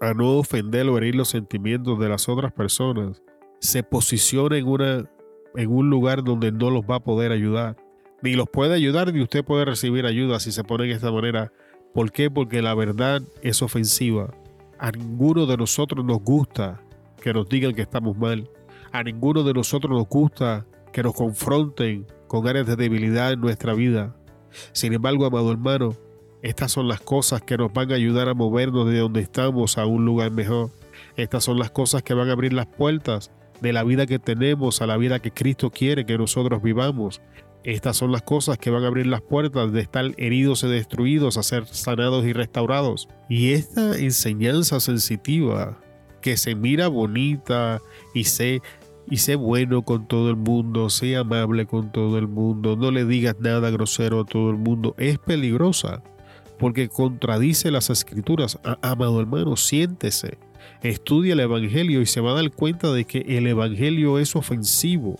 a 0.00 0.14
no 0.14 0.38
ofender 0.38 0.86
o 0.86 0.96
herir 0.96 1.16
los 1.16 1.28
sentimientos 1.28 1.98
de 1.98 2.08
las 2.08 2.28
otras 2.28 2.52
personas, 2.52 3.20
se 3.58 3.82
posiciona 3.82 4.58
en, 4.58 4.68
una, 4.68 5.10
en 5.56 5.70
un 5.72 5.90
lugar 5.90 6.22
donde 6.22 6.52
no 6.52 6.70
los 6.70 6.84
va 6.84 6.94
a 6.94 7.00
poder 7.00 7.32
ayudar. 7.32 7.76
Ni 8.22 8.34
los 8.34 8.48
puede 8.48 8.74
ayudar 8.74 9.12
ni 9.12 9.22
usted 9.22 9.44
puede 9.44 9.64
recibir 9.64 10.04
ayuda 10.06 10.40
si 10.40 10.52
se 10.52 10.64
pone 10.64 10.86
de 10.86 10.92
esta 10.92 11.10
manera. 11.10 11.52
¿Por 11.94 12.12
qué? 12.12 12.30
Porque 12.30 12.62
la 12.62 12.74
verdad 12.74 13.22
es 13.42 13.62
ofensiva. 13.62 14.34
A 14.78 14.90
ninguno 14.90 15.46
de 15.46 15.56
nosotros 15.56 16.04
nos 16.04 16.18
gusta 16.22 16.82
que 17.20 17.32
nos 17.32 17.48
digan 17.48 17.74
que 17.74 17.82
estamos 17.82 18.16
mal. 18.16 18.48
A 18.92 19.02
ninguno 19.02 19.42
de 19.42 19.54
nosotros 19.54 19.92
nos 19.96 20.08
gusta 20.08 20.66
que 20.92 21.02
nos 21.02 21.14
confronten 21.14 22.06
con 22.26 22.46
áreas 22.46 22.66
de 22.66 22.76
debilidad 22.76 23.32
en 23.32 23.40
nuestra 23.40 23.74
vida. 23.74 24.16
Sin 24.72 24.92
embargo, 24.92 25.26
amado 25.26 25.50
hermano, 25.50 25.96
estas 26.42 26.72
son 26.72 26.88
las 26.88 27.00
cosas 27.00 27.42
que 27.42 27.56
nos 27.56 27.72
van 27.72 27.92
a 27.92 27.96
ayudar 27.96 28.28
a 28.28 28.34
movernos 28.34 28.88
de 28.88 28.98
donde 28.98 29.20
estamos 29.20 29.78
a 29.78 29.86
un 29.86 30.04
lugar 30.04 30.30
mejor. 30.30 30.70
Estas 31.16 31.44
son 31.44 31.58
las 31.58 31.70
cosas 31.70 32.02
que 32.02 32.14
van 32.14 32.28
a 32.28 32.32
abrir 32.32 32.52
las 32.52 32.66
puertas 32.66 33.30
de 33.60 33.72
la 33.72 33.84
vida 33.84 34.06
que 34.06 34.18
tenemos 34.18 34.80
a 34.80 34.86
la 34.86 34.96
vida 34.96 35.20
que 35.20 35.32
Cristo 35.32 35.70
quiere 35.70 36.06
que 36.06 36.18
nosotros 36.18 36.62
vivamos. 36.62 37.20
Estas 37.62 37.96
son 37.96 38.10
las 38.10 38.22
cosas 38.22 38.56
que 38.56 38.70
van 38.70 38.84
a 38.84 38.86
abrir 38.86 39.06
las 39.06 39.20
puertas 39.20 39.72
de 39.72 39.80
estar 39.80 40.12
heridos 40.16 40.62
y 40.62 40.68
destruidos 40.68 41.36
a 41.36 41.42
ser 41.42 41.66
sanados 41.66 42.24
y 42.24 42.32
restaurados. 42.32 43.08
Y 43.28 43.52
esta 43.52 43.98
enseñanza 43.98 44.80
sensitiva 44.80 45.78
que 46.22 46.36
se 46.36 46.54
mira 46.54 46.88
bonita 46.88 47.80
y 48.14 48.24
sé 48.24 48.62
y 49.10 49.16
sé 49.16 49.34
bueno 49.34 49.82
con 49.82 50.06
todo 50.06 50.30
el 50.30 50.36
mundo, 50.36 50.88
sé 50.88 51.16
amable 51.16 51.66
con 51.66 51.90
todo 51.90 52.16
el 52.16 52.28
mundo, 52.28 52.76
no 52.76 52.90
le 52.90 53.04
digas 53.04 53.36
nada 53.40 53.70
grosero 53.70 54.20
a 54.20 54.24
todo 54.24 54.50
el 54.50 54.56
mundo, 54.56 54.94
es 54.98 55.18
peligrosa 55.18 56.02
porque 56.58 56.88
contradice 56.88 57.70
las 57.70 57.90
escrituras. 57.90 58.58
Amado 58.82 59.18
hermano, 59.20 59.56
siéntese, 59.56 60.38
estudia 60.82 61.32
el 61.32 61.40
Evangelio 61.40 62.02
y 62.02 62.06
se 62.06 62.20
va 62.20 62.32
a 62.32 62.34
dar 62.34 62.50
cuenta 62.50 62.92
de 62.92 63.04
que 63.04 63.24
el 63.26 63.46
Evangelio 63.46 64.18
es 64.18 64.36
ofensivo. 64.36 65.18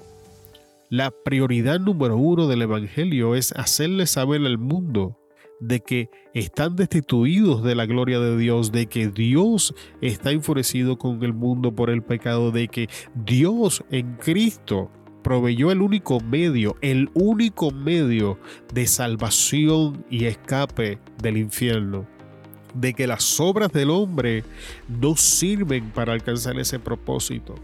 La 0.92 1.12
prioridad 1.12 1.78
número 1.78 2.16
uno 2.16 2.48
del 2.48 2.62
Evangelio 2.62 3.36
es 3.36 3.52
hacerle 3.52 4.06
saber 4.06 4.44
al 4.44 4.58
mundo 4.58 5.16
de 5.60 5.78
que 5.78 6.10
están 6.34 6.74
destituidos 6.74 7.62
de 7.62 7.76
la 7.76 7.86
gloria 7.86 8.18
de 8.18 8.36
Dios, 8.36 8.72
de 8.72 8.86
que 8.86 9.06
Dios 9.06 9.72
está 10.00 10.32
enfurecido 10.32 10.98
con 10.98 11.22
el 11.22 11.32
mundo 11.32 11.72
por 11.76 11.90
el 11.90 12.02
pecado, 12.02 12.50
de 12.50 12.66
que 12.66 12.88
Dios 13.14 13.84
en 13.92 14.16
Cristo 14.16 14.90
proveyó 15.22 15.70
el 15.70 15.80
único 15.80 16.18
medio, 16.18 16.74
el 16.80 17.08
único 17.14 17.70
medio 17.70 18.40
de 18.74 18.88
salvación 18.88 20.04
y 20.10 20.24
escape 20.24 20.98
del 21.22 21.36
infierno. 21.36 22.04
De 22.74 22.94
que 22.94 23.06
las 23.06 23.38
obras 23.38 23.70
del 23.70 23.90
hombre 23.90 24.42
no 24.88 25.14
sirven 25.14 25.92
para 25.92 26.14
alcanzar 26.14 26.58
ese 26.58 26.80
propósito. 26.80 27.54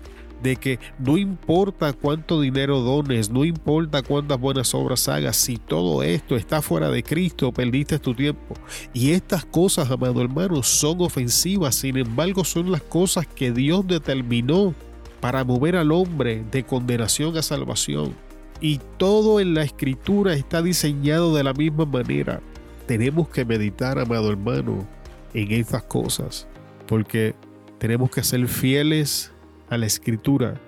De 0.43 0.57
que 0.57 0.79
no 0.99 1.17
importa 1.17 1.93
cuánto 1.93 2.41
dinero 2.41 2.81
dones, 2.81 3.31
no 3.31 3.45
importa 3.45 4.03
cuántas 4.03 4.39
buenas 4.39 4.75
obras 4.75 5.09
hagas, 5.09 5.37
si 5.37 5.57
todo 5.57 6.03
esto 6.03 6.37
está 6.37 6.63
fuera 6.63 6.91
de 6.91 7.03
Cristo, 7.03 7.53
perdiste 7.53 7.99
tu 7.99 8.15
tiempo. 8.15 8.55
Y 8.93 9.13
estas 9.13 9.45
cosas, 9.45 9.91
amado 9.91 10.21
hermano, 10.21 10.63
son 10.63 11.01
ofensivas, 11.01 11.75
sin 11.75 11.97
embargo 11.97 12.45
son 12.45 12.71
las 12.71 12.83
cosas 12.83 13.27
que 13.27 13.51
Dios 13.51 13.87
determinó 13.87 14.75
para 15.21 15.45
mover 15.45 15.77
al 15.77 15.93
hombre 15.93 16.45
de 16.51 16.65
condenación 16.65 17.37
a 17.37 17.43
salvación. 17.43 18.15
Y 18.61 18.81
todo 18.97 19.41
en 19.41 19.55
la 19.55 19.63
escritura 19.63 20.35
está 20.35 20.63
diseñado 20.63 21.35
de 21.35 21.45
la 21.45 21.53
misma 21.53 21.85
manera. 21.85 22.41
Tenemos 22.87 23.29
que 23.29 23.45
meditar, 23.45 23.99
amado 23.99 24.31
hermano, 24.31 24.87
en 25.35 25.53
estas 25.53 25.83
cosas, 25.83 26.47
porque 26.87 27.35
tenemos 27.79 28.11
que 28.11 28.23
ser 28.23 28.47
fieles 28.49 29.33
a 29.71 29.77
la 29.77 29.87
escritura. 29.87 30.61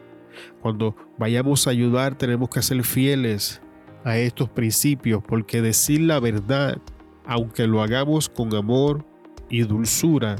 Cuando 0.61 0.95
vayamos 1.19 1.67
a 1.67 1.71
ayudar, 1.71 2.17
tenemos 2.17 2.49
que 2.49 2.63
ser 2.63 2.83
fieles 2.85 3.61
a 4.05 4.17
estos 4.19 4.49
principios, 4.49 5.23
porque 5.27 5.61
decir 5.61 6.01
la 6.01 6.21
verdad, 6.21 6.79
aunque 7.27 7.67
lo 7.67 7.83
hagamos 7.83 8.29
con 8.29 8.55
amor 8.55 9.05
y 9.51 9.63
dulzura, 9.63 10.37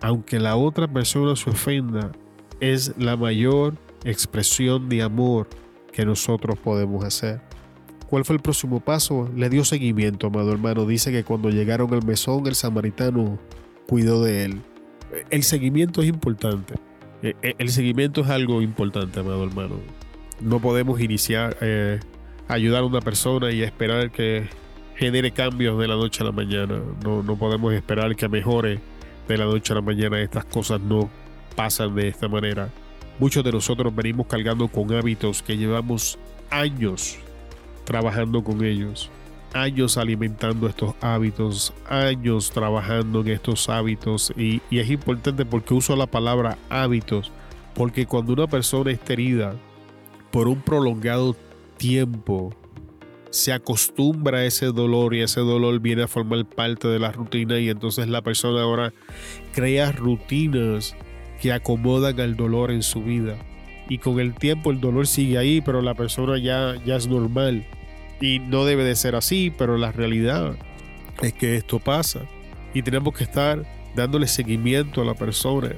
aunque 0.00 0.40
la 0.40 0.56
otra 0.56 0.88
persona 0.88 1.36
se 1.36 1.50
ofenda, 1.50 2.12
es 2.60 2.94
la 2.98 3.16
mayor 3.16 3.74
expresión 4.04 4.88
de 4.88 5.02
amor 5.02 5.48
que 5.92 6.04
nosotros 6.04 6.58
podemos 6.58 7.04
hacer. 7.04 7.40
¿Cuál 8.08 8.24
fue 8.24 8.36
el 8.36 8.42
próximo 8.42 8.80
paso? 8.80 9.30
Le 9.34 9.48
dio 9.48 9.64
seguimiento, 9.64 10.26
amado 10.26 10.52
hermano. 10.52 10.84
Dice 10.84 11.12
que 11.12 11.24
cuando 11.24 11.50
llegaron 11.50 11.92
al 11.94 12.04
mesón, 12.04 12.46
el 12.46 12.54
samaritano 12.54 13.38
cuidó 13.86 14.22
de 14.22 14.44
él. 14.44 14.62
El 15.30 15.42
seguimiento 15.42 16.02
es 16.02 16.08
importante. 16.08 16.74
E, 17.22 17.36
e, 17.42 17.54
el 17.58 17.68
seguimiento 17.68 18.22
es 18.22 18.28
algo 18.28 18.62
importante, 18.62 19.20
amado 19.20 19.44
hermano. 19.44 19.76
No 20.40 20.60
podemos 20.60 21.00
iniciar, 21.00 21.56
eh, 21.60 22.00
ayudar 22.48 22.82
a 22.82 22.86
una 22.86 23.00
persona 23.00 23.52
y 23.52 23.62
esperar 23.62 24.10
que 24.10 24.48
genere 24.96 25.30
cambios 25.30 25.78
de 25.78 25.88
la 25.88 25.94
noche 25.94 26.22
a 26.22 26.26
la 26.26 26.32
mañana. 26.32 26.80
No, 27.04 27.22
no 27.22 27.36
podemos 27.36 27.72
esperar 27.72 28.14
que 28.16 28.28
mejore 28.28 28.80
de 29.28 29.38
la 29.38 29.44
noche 29.44 29.72
a 29.72 29.76
la 29.76 29.82
mañana. 29.82 30.20
Estas 30.20 30.44
cosas 30.44 30.80
no 30.80 31.08
pasan 31.54 31.94
de 31.94 32.08
esta 32.08 32.28
manera. 32.28 32.70
Muchos 33.18 33.44
de 33.44 33.52
nosotros 33.52 33.94
venimos 33.94 34.26
cargando 34.26 34.68
con 34.68 34.92
hábitos 34.92 35.42
que 35.42 35.56
llevamos 35.56 36.18
años 36.50 37.18
trabajando 37.84 38.42
con 38.42 38.64
ellos. 38.64 39.10
Años 39.54 39.96
alimentando 39.96 40.66
estos 40.66 40.94
hábitos, 41.00 41.72
años 41.88 42.50
trabajando 42.50 43.20
en 43.20 43.28
estos 43.28 43.68
hábitos 43.68 44.32
y, 44.36 44.60
y 44.70 44.78
es 44.78 44.90
importante 44.90 45.44
porque 45.44 45.74
uso 45.74 45.96
la 45.96 46.06
palabra 46.06 46.58
hábitos, 46.70 47.30
porque 47.74 48.06
cuando 48.06 48.32
una 48.32 48.46
persona 48.46 48.90
es 48.90 49.00
herida 49.08 49.54
por 50.30 50.48
un 50.48 50.60
prolongado 50.60 51.36
tiempo, 51.76 52.54
se 53.32 53.52
acostumbra 53.52 54.38
a 54.38 54.44
ese 54.44 54.66
dolor 54.66 55.14
y 55.14 55.22
ese 55.22 55.40
dolor 55.40 55.80
viene 55.80 56.02
a 56.02 56.08
formar 56.08 56.44
parte 56.44 56.86
de 56.88 56.98
la 56.98 57.12
rutina 57.12 57.58
y 57.58 57.70
entonces 57.70 58.06
la 58.08 58.20
persona 58.20 58.62
ahora 58.62 58.92
crea 59.54 59.90
rutinas 59.90 60.94
que 61.40 61.52
acomodan 61.52 62.20
al 62.20 62.36
dolor 62.36 62.70
en 62.70 62.82
su 62.82 63.02
vida. 63.02 63.36
Y 63.88 63.98
con 63.98 64.20
el 64.20 64.34
tiempo 64.34 64.70
el 64.70 64.80
dolor 64.80 65.06
sigue 65.06 65.38
ahí, 65.38 65.60
pero 65.60 65.82
la 65.82 65.94
persona 65.94 66.38
ya, 66.38 66.76
ya 66.84 66.96
es 66.96 67.08
normal. 67.08 67.66
Y 68.22 68.38
no 68.38 68.64
debe 68.64 68.84
de 68.84 68.94
ser 68.94 69.16
así, 69.16 69.52
pero 69.58 69.76
la 69.76 69.90
realidad 69.90 70.54
es 71.22 71.32
que 71.32 71.56
esto 71.56 71.80
pasa. 71.80 72.20
Y 72.72 72.82
tenemos 72.82 73.14
que 73.14 73.24
estar 73.24 73.64
dándole 73.96 74.28
seguimiento 74.28 75.02
a 75.02 75.04
la 75.04 75.14
persona, 75.14 75.70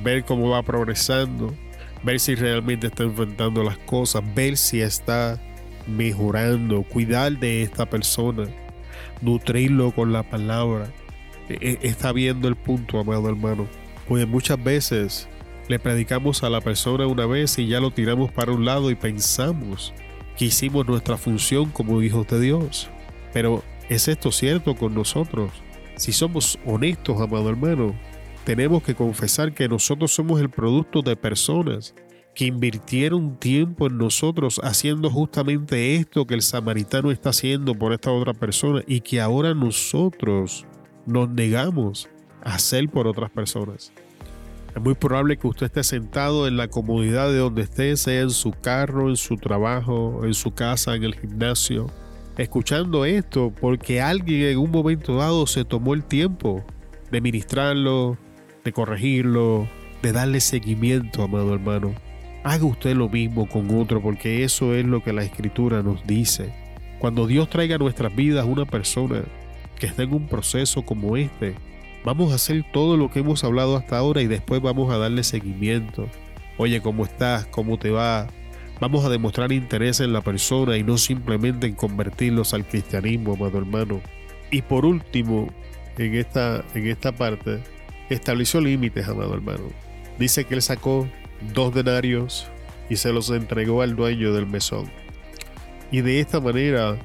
ver 0.00 0.24
cómo 0.24 0.50
va 0.50 0.62
progresando, 0.62 1.52
ver 2.04 2.20
si 2.20 2.36
realmente 2.36 2.86
está 2.86 3.02
enfrentando 3.02 3.64
las 3.64 3.76
cosas, 3.78 4.22
ver 4.36 4.56
si 4.56 4.80
está 4.80 5.40
mejorando, 5.88 6.84
cuidar 6.84 7.36
de 7.40 7.64
esta 7.64 7.90
persona, 7.90 8.44
nutrirlo 9.20 9.90
con 9.90 10.12
la 10.12 10.22
palabra. 10.22 10.92
E, 11.48 11.78
e, 11.82 11.88
está 11.88 12.12
viendo 12.12 12.46
el 12.46 12.54
punto, 12.54 13.00
amado 13.00 13.28
hermano. 13.28 13.66
Pues 14.06 14.28
muchas 14.28 14.62
veces 14.62 15.28
le 15.66 15.80
predicamos 15.80 16.44
a 16.44 16.50
la 16.50 16.60
persona 16.60 17.08
una 17.08 17.26
vez 17.26 17.58
y 17.58 17.66
ya 17.66 17.80
lo 17.80 17.90
tiramos 17.90 18.30
para 18.30 18.52
un 18.52 18.64
lado 18.64 18.92
y 18.92 18.94
pensamos 18.94 19.92
que 20.40 20.46
hicimos 20.46 20.86
nuestra 20.86 21.18
función 21.18 21.68
como 21.68 22.00
hijos 22.00 22.26
de 22.28 22.40
Dios. 22.40 22.88
Pero 23.34 23.62
¿es 23.90 24.08
esto 24.08 24.32
cierto 24.32 24.74
con 24.74 24.94
nosotros? 24.94 25.50
Si 25.96 26.12
somos 26.12 26.58
honestos, 26.64 27.20
amado 27.20 27.50
hermano, 27.50 27.94
tenemos 28.44 28.82
que 28.82 28.94
confesar 28.94 29.52
que 29.52 29.68
nosotros 29.68 30.14
somos 30.14 30.40
el 30.40 30.48
producto 30.48 31.02
de 31.02 31.14
personas 31.14 31.94
que 32.34 32.46
invirtieron 32.46 33.36
tiempo 33.36 33.86
en 33.88 33.98
nosotros 33.98 34.62
haciendo 34.64 35.10
justamente 35.10 35.96
esto 35.96 36.26
que 36.26 36.36
el 36.36 36.42
samaritano 36.42 37.10
está 37.10 37.28
haciendo 37.28 37.74
por 37.74 37.92
esta 37.92 38.10
otra 38.10 38.32
persona 38.32 38.82
y 38.86 39.02
que 39.02 39.20
ahora 39.20 39.52
nosotros 39.52 40.64
nos 41.04 41.28
negamos 41.28 42.08
a 42.42 42.54
hacer 42.54 42.88
por 42.88 43.06
otras 43.06 43.30
personas. 43.30 43.92
Es 44.74 44.82
muy 44.82 44.94
probable 44.94 45.36
que 45.36 45.46
usted 45.46 45.66
esté 45.66 45.82
sentado 45.82 46.46
en 46.46 46.56
la 46.56 46.68
comodidad 46.68 47.28
de 47.28 47.38
donde 47.38 47.62
esté, 47.62 47.96
sea 47.96 48.20
en 48.20 48.30
su 48.30 48.52
carro, 48.52 49.08
en 49.08 49.16
su 49.16 49.36
trabajo, 49.36 50.22
en 50.24 50.34
su 50.34 50.52
casa, 50.52 50.94
en 50.94 51.04
el 51.04 51.14
gimnasio, 51.14 51.90
escuchando 52.38 53.04
esto 53.04 53.52
porque 53.60 54.00
alguien 54.00 54.42
en 54.42 54.58
un 54.58 54.70
momento 54.70 55.16
dado 55.16 55.46
se 55.46 55.64
tomó 55.64 55.94
el 55.94 56.04
tiempo 56.04 56.64
de 57.10 57.20
ministrarlo, 57.20 58.16
de 58.64 58.72
corregirlo, 58.72 59.68
de 60.02 60.12
darle 60.12 60.40
seguimiento, 60.40 61.22
amado 61.22 61.54
hermano 61.54 61.94
haga 62.42 62.64
usted 62.64 62.96
lo 62.96 63.08
mismo 63.08 63.46
con 63.48 63.70
otro 63.78 64.00
porque 64.00 64.44
eso 64.44 64.74
es 64.74 64.84
lo 64.84 65.02
que 65.02 65.12
la 65.12 65.22
escritura 65.22 65.82
nos 65.82 66.06
dice. 66.06 66.52
Cuando 66.98 67.26
Dios 67.26 67.48
traiga 67.48 67.76
a 67.76 67.78
nuestras 67.78 68.14
vidas 68.14 68.46
una 68.46 68.64
persona 68.64 69.22
que 69.78 69.86
esté 69.86 70.02
en 70.02 70.12
un 70.12 70.26
proceso 70.26 70.82
como 70.82 71.16
este, 71.16 71.54
vamos 72.04 72.32
a 72.32 72.36
hacer 72.36 72.64
todo 72.72 72.96
lo 72.96 73.10
que 73.10 73.20
hemos 73.20 73.44
hablado 73.44 73.76
hasta 73.76 73.98
ahora 73.98 74.22
y 74.22 74.26
después 74.26 74.60
vamos 74.60 74.92
a 74.92 74.98
darle 74.98 75.22
seguimiento. 75.24 76.08
Oye, 76.56 76.80
¿cómo 76.80 77.04
estás? 77.04 77.46
¿Cómo 77.46 77.78
te 77.78 77.90
va? 77.90 78.28
Vamos 78.80 79.04
a 79.04 79.10
demostrar 79.10 79.52
interés 79.52 80.00
en 80.00 80.12
la 80.12 80.22
persona 80.22 80.76
y 80.76 80.82
no 80.82 80.96
simplemente 80.96 81.66
en 81.66 81.74
convertirlos 81.74 82.54
al 82.54 82.66
cristianismo, 82.66 83.34
amado 83.34 83.58
hermano. 83.58 84.00
Y 84.50 84.62
por 84.62 84.86
último, 84.86 85.48
en 85.98 86.14
esta, 86.14 86.64
en 86.74 86.86
esta 86.86 87.12
parte, 87.12 87.60
estableció 88.08 88.60
límites, 88.60 89.06
amado 89.06 89.34
hermano. 89.34 89.68
Dice 90.18 90.44
que 90.44 90.54
él 90.54 90.62
sacó 90.62 91.06
dos 91.52 91.74
denarios 91.74 92.46
y 92.88 92.96
se 92.96 93.12
los 93.12 93.30
entregó 93.30 93.82
al 93.82 93.96
dueño 93.96 94.32
del 94.32 94.46
mesón. 94.46 94.90
Y 95.90 96.00
de 96.00 96.20
esta 96.20 96.40
manera 96.40 96.96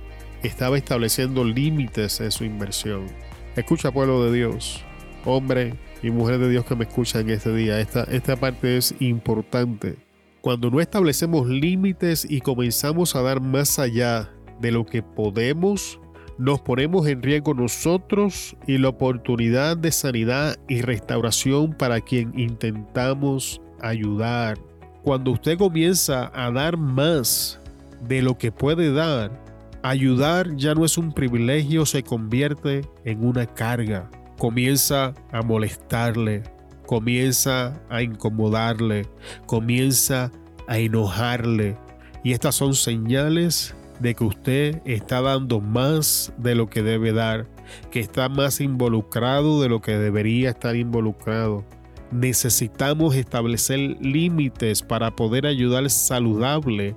estaba 0.44 0.78
estableciendo 0.78 1.44
límites 1.44 2.22
en 2.22 2.32
su 2.32 2.46
inversión. 2.46 3.08
Escucha 3.56 3.90
pueblo 3.90 4.26
de 4.26 4.38
Dios, 4.38 4.84
hombre 5.24 5.76
y 6.04 6.10
mujer 6.10 6.40
de 6.40 6.50
Dios 6.50 6.66
que 6.66 6.76
me 6.76 6.84
escuchan 6.84 7.30
este 7.30 7.56
día, 7.56 7.80
esta, 7.80 8.04
esta 8.04 8.36
parte 8.36 8.76
es 8.76 8.94
importante. 9.00 9.96
Cuando 10.42 10.70
no 10.70 10.82
establecemos 10.82 11.48
límites 11.48 12.28
y 12.30 12.42
comenzamos 12.42 13.16
a 13.16 13.22
dar 13.22 13.40
más 13.40 13.80
allá 13.80 14.30
de 14.60 14.74
lo 14.74 14.86
que 14.86 15.02
podemos, 15.02 16.02
nos 16.38 16.60
ponemos 16.60 17.08
en 17.08 17.24
riesgo 17.24 17.54
nosotros 17.54 18.58
y 18.68 18.78
la 18.78 18.90
oportunidad 18.90 19.78
de 19.78 19.94
sanidad 19.94 20.58
y 20.68 20.82
restauración 20.82 21.72
para 21.72 22.02
quien 22.02 22.38
intentamos 22.38 23.62
ayudar. 23.80 24.58
Cuando 25.02 25.32
usted 25.32 25.58
comienza 25.58 26.30
a 26.36 26.52
dar 26.52 26.76
más 26.76 27.62
de 28.06 28.22
lo 28.22 28.38
que 28.38 28.52
puede 28.52 28.92
dar, 28.92 29.45
ayudar 29.86 30.56
ya 30.56 30.74
no 30.74 30.84
es 30.84 30.98
un 30.98 31.14
privilegio, 31.14 31.86
se 31.86 32.02
convierte 32.02 32.82
en 33.04 33.24
una 33.24 33.46
carga. 33.46 34.10
Comienza 34.40 35.14
a 35.32 35.44
molestarle, 35.44 36.42
comienza 36.88 37.80
a 37.90 38.02
incomodarle, 38.02 39.08
comienza 39.46 40.32
a 40.68 40.80
enojarle. 40.80 41.78
Y 42.24 42.34
estas 42.34 42.56
son 42.56 42.74
señales 42.74 43.76
de 44.00 44.16
que 44.16 44.24
usted 44.24 44.82
está 44.86 45.22
dando 45.22 45.62
más 45.62 46.34
de 46.40 46.56
lo 46.56 46.68
que 46.68 46.82
debe 46.82 47.14
dar, 47.14 47.46
que 47.92 48.00
está 48.00 48.28
más 48.28 48.62
involucrado 48.62 49.62
de 49.62 49.70
lo 49.70 49.82
que 49.82 50.00
debería 50.00 50.50
estar 50.50 50.76
involucrado 50.76 51.64
necesitamos 52.12 53.16
establecer 53.16 53.80
límites 54.00 54.82
para 54.82 55.16
poder 55.16 55.46
ayudar 55.46 55.90
saludable 55.90 56.96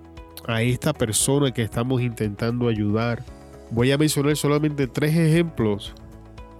a 0.48 0.62
esta 0.62 0.94
persona 0.94 1.52
que 1.52 1.62
estamos 1.62 2.00
intentando 2.00 2.68
ayudar. 2.68 3.22
Voy 3.70 3.92
a 3.92 3.98
mencionar 3.98 4.34
solamente 4.34 4.86
tres 4.86 5.14
ejemplos 5.14 5.94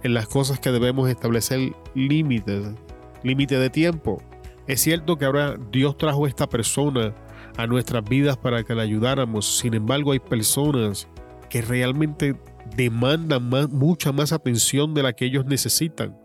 en 0.03 0.13
las 0.13 0.27
cosas 0.27 0.59
que 0.59 0.71
debemos 0.71 1.09
establecer 1.09 1.73
límites. 1.95 2.69
Límite 3.23 3.57
de 3.57 3.69
tiempo. 3.71 4.21
Es 4.67 4.81
cierto 4.81 5.17
que 5.17 5.25
ahora 5.25 5.57
Dios 5.71 5.97
trajo 5.97 6.25
a 6.25 6.27
esta 6.29 6.47
persona 6.47 7.15
a 7.57 7.65
nuestras 7.65 8.03
vidas 8.03 8.37
para 8.37 8.63
que 8.63 8.75
la 8.75 8.83
ayudáramos. 8.83 9.57
Sin 9.57 9.73
embargo, 9.73 10.11
hay 10.11 10.19
personas 10.19 11.07
que 11.49 11.63
realmente 11.63 12.35
demandan 12.77 13.49
mucha 13.71 14.11
más 14.11 14.31
atención 14.31 14.93
de 14.93 15.01
la 15.01 15.13
que 15.13 15.25
ellos 15.25 15.47
necesitan. 15.47 16.15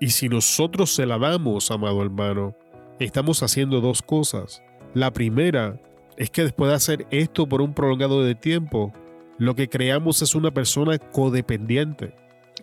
Y 0.00 0.10
si 0.10 0.28
nosotros 0.28 0.94
se 0.94 1.04
la 1.04 1.18
damos, 1.18 1.72
amado 1.72 2.00
hermano, 2.00 2.54
estamos 3.00 3.42
haciendo 3.42 3.80
dos 3.80 4.02
cosas. 4.02 4.62
La 4.94 5.12
primera 5.12 5.80
es 6.18 6.30
que 6.30 6.42
después 6.42 6.68
de 6.68 6.74
hacer 6.74 7.06
esto 7.10 7.48
por 7.48 7.62
un 7.62 7.72
prolongado 7.72 8.24
de 8.24 8.34
tiempo, 8.34 8.92
lo 9.38 9.54
que 9.54 9.68
creamos 9.68 10.20
es 10.20 10.34
una 10.34 10.50
persona 10.50 10.98
codependiente. 10.98 12.14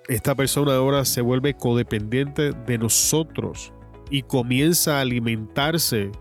Esta 0.09 0.35
persona 0.35 0.75
ahora 0.75 1.05
se 1.05 1.21
vuelve 1.21 1.53
codependiente 1.53 2.51
de 2.51 2.77
nosotros 2.77 3.71
y 4.11 4.23
comienza 4.23 4.97
a 4.97 5.01
alimentarse 5.01 6.11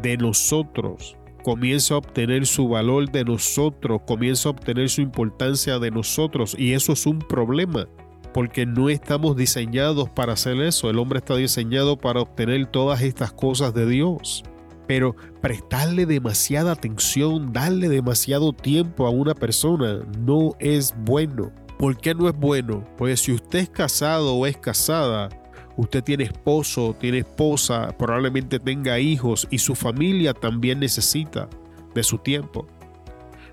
de 0.00 0.16
nosotros, 0.16 1.16
comienza 1.42 1.94
a 1.94 1.98
obtener 1.98 2.46
su 2.46 2.68
valor 2.68 3.10
de 3.10 3.24
nosotros, 3.24 4.02
comienza 4.06 4.48
a 4.48 4.52
obtener 4.52 4.88
su 4.88 5.00
importancia 5.00 5.80
de 5.80 5.90
nosotros 5.90 6.54
y 6.56 6.72
eso 6.72 6.92
es 6.92 7.04
un 7.04 7.18
problema 7.18 7.88
porque 8.32 8.64
no 8.64 8.90
estamos 8.90 9.36
diseñados 9.36 10.08
para 10.10 10.34
hacer 10.34 10.60
eso. 10.60 10.88
El 10.88 10.98
hombre 10.98 11.18
está 11.18 11.34
diseñado 11.34 11.96
para 11.96 12.20
obtener 12.20 12.66
todas 12.66 13.02
estas 13.02 13.32
cosas 13.32 13.74
de 13.74 13.86
Dios. 13.86 14.44
Pero 14.86 15.16
prestarle 15.40 16.06
demasiada 16.06 16.72
atención, 16.72 17.52
darle 17.52 17.88
demasiado 17.88 18.52
tiempo 18.52 19.06
a 19.06 19.10
una 19.10 19.34
persona 19.34 20.00
no 20.18 20.54
es 20.60 20.94
bueno. 20.98 21.52
¿Por 21.78 21.96
qué 21.98 22.14
no 22.14 22.28
es 22.28 22.36
bueno? 22.36 22.84
Pues 22.96 23.20
si 23.20 23.32
usted 23.32 23.60
es 23.60 23.68
casado 23.68 24.34
o 24.34 24.46
es 24.46 24.56
casada, 24.56 25.28
usted 25.76 26.02
tiene 26.02 26.24
esposo, 26.24 26.96
tiene 26.98 27.18
esposa, 27.18 27.94
probablemente 27.98 28.58
tenga 28.58 28.98
hijos 28.98 29.46
y 29.50 29.58
su 29.58 29.74
familia 29.74 30.32
también 30.32 30.80
necesita 30.80 31.48
de 31.94 32.02
su 32.02 32.18
tiempo. 32.18 32.66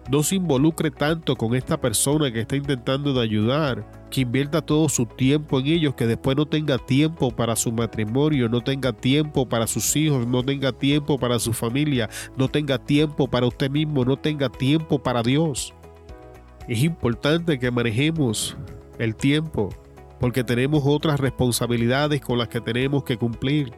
No 0.09 0.21
se 0.21 0.35
involucre 0.35 0.91
tanto 0.91 1.35
con 1.35 1.55
esta 1.55 1.79
persona 1.79 2.31
que 2.31 2.41
está 2.41 2.55
intentando 2.55 3.13
de 3.13 3.21
ayudar 3.21 4.02
que 4.13 4.21
invierta 4.21 4.61
todo 4.61 4.89
su 4.89 5.07
tiempo 5.07 5.59
en 5.59 5.65
ellos, 5.65 5.95
que 5.95 6.05
después 6.05 6.37
no 6.37 6.45
tenga 6.45 6.77
tiempo 6.77 7.31
para 7.31 7.55
su 7.55 7.71
matrimonio, 7.71 8.47
no 8.47 8.61
tenga 8.61 8.93
tiempo 8.93 9.49
para 9.49 9.65
sus 9.65 9.95
hijos, 9.95 10.27
no 10.27 10.43
tenga 10.43 10.71
tiempo 10.71 11.17
para 11.17 11.39
su 11.39 11.51
familia, 11.51 12.07
no 12.37 12.47
tenga 12.47 12.77
tiempo 12.77 13.27
para 13.27 13.47
usted 13.47 13.71
mismo, 13.71 14.05
no 14.05 14.15
tenga 14.15 14.49
tiempo 14.49 15.01
para 15.01 15.23
Dios. 15.23 15.73
Es 16.67 16.83
importante 16.83 17.57
que 17.57 17.71
manejemos 17.71 18.55
el 18.99 19.15
tiempo 19.15 19.69
porque 20.19 20.43
tenemos 20.43 20.83
otras 20.85 21.19
responsabilidades 21.19 22.21
con 22.21 22.37
las 22.37 22.49
que 22.49 22.61
tenemos 22.61 23.03
que 23.03 23.17
cumplir. 23.17 23.73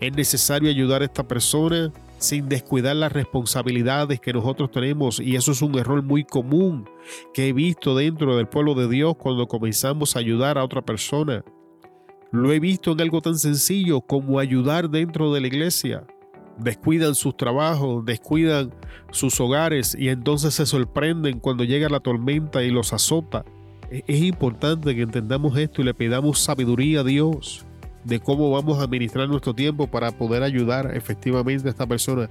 Es 0.00 0.14
necesario 0.14 0.70
ayudar 0.70 1.02
a 1.02 1.06
esta 1.06 1.26
persona 1.26 1.92
sin 2.20 2.48
descuidar 2.48 2.94
las 2.96 3.12
responsabilidades 3.12 4.20
que 4.20 4.32
nosotros 4.32 4.70
tenemos. 4.70 5.18
Y 5.18 5.36
eso 5.36 5.52
es 5.52 5.62
un 5.62 5.76
error 5.78 6.02
muy 6.02 6.24
común 6.24 6.88
que 7.34 7.48
he 7.48 7.52
visto 7.52 7.96
dentro 7.96 8.36
del 8.36 8.46
pueblo 8.46 8.74
de 8.74 8.88
Dios 8.88 9.16
cuando 9.16 9.48
comenzamos 9.48 10.14
a 10.14 10.20
ayudar 10.20 10.58
a 10.58 10.64
otra 10.64 10.82
persona. 10.82 11.42
Lo 12.30 12.52
he 12.52 12.60
visto 12.60 12.92
en 12.92 13.00
algo 13.00 13.22
tan 13.22 13.38
sencillo 13.38 14.02
como 14.02 14.38
ayudar 14.38 14.90
dentro 14.90 15.32
de 15.32 15.40
la 15.40 15.46
iglesia. 15.48 16.06
Descuidan 16.58 17.14
sus 17.14 17.36
trabajos, 17.36 18.04
descuidan 18.04 18.72
sus 19.10 19.40
hogares 19.40 19.96
y 19.98 20.10
entonces 20.10 20.54
se 20.54 20.66
sorprenden 20.66 21.40
cuando 21.40 21.64
llega 21.64 21.88
la 21.88 22.00
tormenta 22.00 22.62
y 22.62 22.70
los 22.70 22.92
azota. 22.92 23.46
E-, 23.90 24.04
es 24.06 24.22
importante 24.22 24.94
que 24.94 25.02
entendamos 25.02 25.56
esto 25.56 25.80
y 25.80 25.86
le 25.86 25.94
pidamos 25.94 26.38
sabiduría 26.38 27.00
a 27.00 27.04
Dios 27.04 27.66
de 28.04 28.20
cómo 28.20 28.50
vamos 28.50 28.78
a 28.78 28.84
administrar 28.84 29.28
nuestro 29.28 29.54
tiempo 29.54 29.86
para 29.86 30.12
poder 30.12 30.42
ayudar 30.42 30.96
efectivamente 30.96 31.68
a 31.68 31.70
esta 31.70 31.86
persona. 31.86 32.28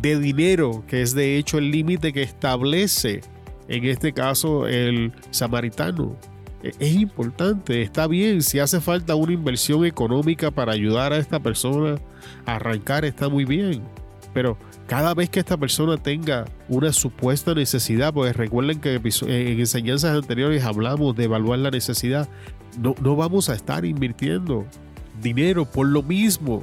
De 0.00 0.18
dinero, 0.18 0.84
que 0.86 1.02
es 1.02 1.14
de 1.14 1.36
hecho 1.36 1.58
el 1.58 1.70
límite 1.70 2.12
que 2.12 2.22
establece 2.22 3.20
en 3.68 3.84
este 3.84 4.12
caso 4.12 4.66
el 4.66 5.12
samaritano. 5.30 6.16
E, 6.62 6.72
es 6.78 6.94
importante, 6.94 7.82
está 7.82 8.06
bien, 8.06 8.42
si 8.42 8.58
hace 8.58 8.80
falta 8.80 9.14
una 9.14 9.32
inversión 9.32 9.84
económica 9.84 10.50
para 10.50 10.72
ayudar 10.72 11.12
a 11.12 11.18
esta 11.18 11.40
persona 11.40 11.96
a 12.46 12.56
arrancar, 12.56 13.04
está 13.04 13.28
muy 13.28 13.44
bien. 13.44 13.82
Pero 14.32 14.58
cada 14.88 15.14
vez 15.14 15.30
que 15.30 15.38
esta 15.38 15.56
persona 15.56 15.96
tenga 15.96 16.44
una 16.68 16.92
supuesta 16.92 17.54
necesidad, 17.54 18.12
pues 18.12 18.36
recuerden 18.36 18.80
que 18.80 18.96
en 18.96 19.60
enseñanzas 19.60 20.16
anteriores 20.16 20.64
hablamos 20.64 21.14
de 21.14 21.24
evaluar 21.24 21.60
la 21.60 21.70
necesidad, 21.70 22.28
no, 22.78 22.94
no 23.00 23.14
vamos 23.14 23.48
a 23.48 23.54
estar 23.54 23.84
invirtiendo 23.84 24.66
dinero 25.24 25.64
por 25.64 25.88
lo 25.88 26.04
mismo. 26.04 26.62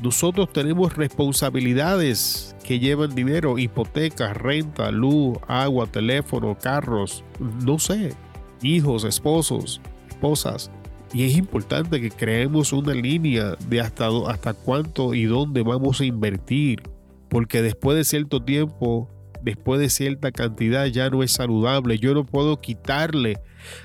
Nosotros 0.00 0.52
tenemos 0.52 0.96
responsabilidades 0.96 2.54
que 2.64 2.78
llevan 2.78 3.14
dinero, 3.14 3.58
hipotecas, 3.58 4.36
renta, 4.36 4.92
luz, 4.92 5.38
agua, 5.48 5.86
teléfono, 5.86 6.56
carros, 6.60 7.24
no 7.64 7.78
sé, 7.80 8.14
hijos, 8.62 9.02
esposos, 9.02 9.80
esposas. 10.08 10.70
Y 11.12 11.24
es 11.24 11.36
importante 11.36 12.00
que 12.00 12.10
creemos 12.10 12.72
una 12.72 12.94
línea 12.94 13.56
de 13.68 13.80
hasta, 13.80 14.08
hasta 14.28 14.54
cuánto 14.54 15.14
y 15.14 15.24
dónde 15.24 15.62
vamos 15.62 16.00
a 16.00 16.04
invertir, 16.04 16.82
porque 17.28 17.62
después 17.62 17.96
de 17.96 18.04
cierto 18.04 18.42
tiempo 18.42 19.08
después 19.42 19.80
de 19.80 19.90
cierta 19.90 20.32
cantidad 20.32 20.86
ya 20.86 21.10
no 21.10 21.22
es 21.22 21.32
saludable. 21.32 21.98
Yo 21.98 22.14
no 22.14 22.24
puedo 22.24 22.60
quitarle 22.60 23.38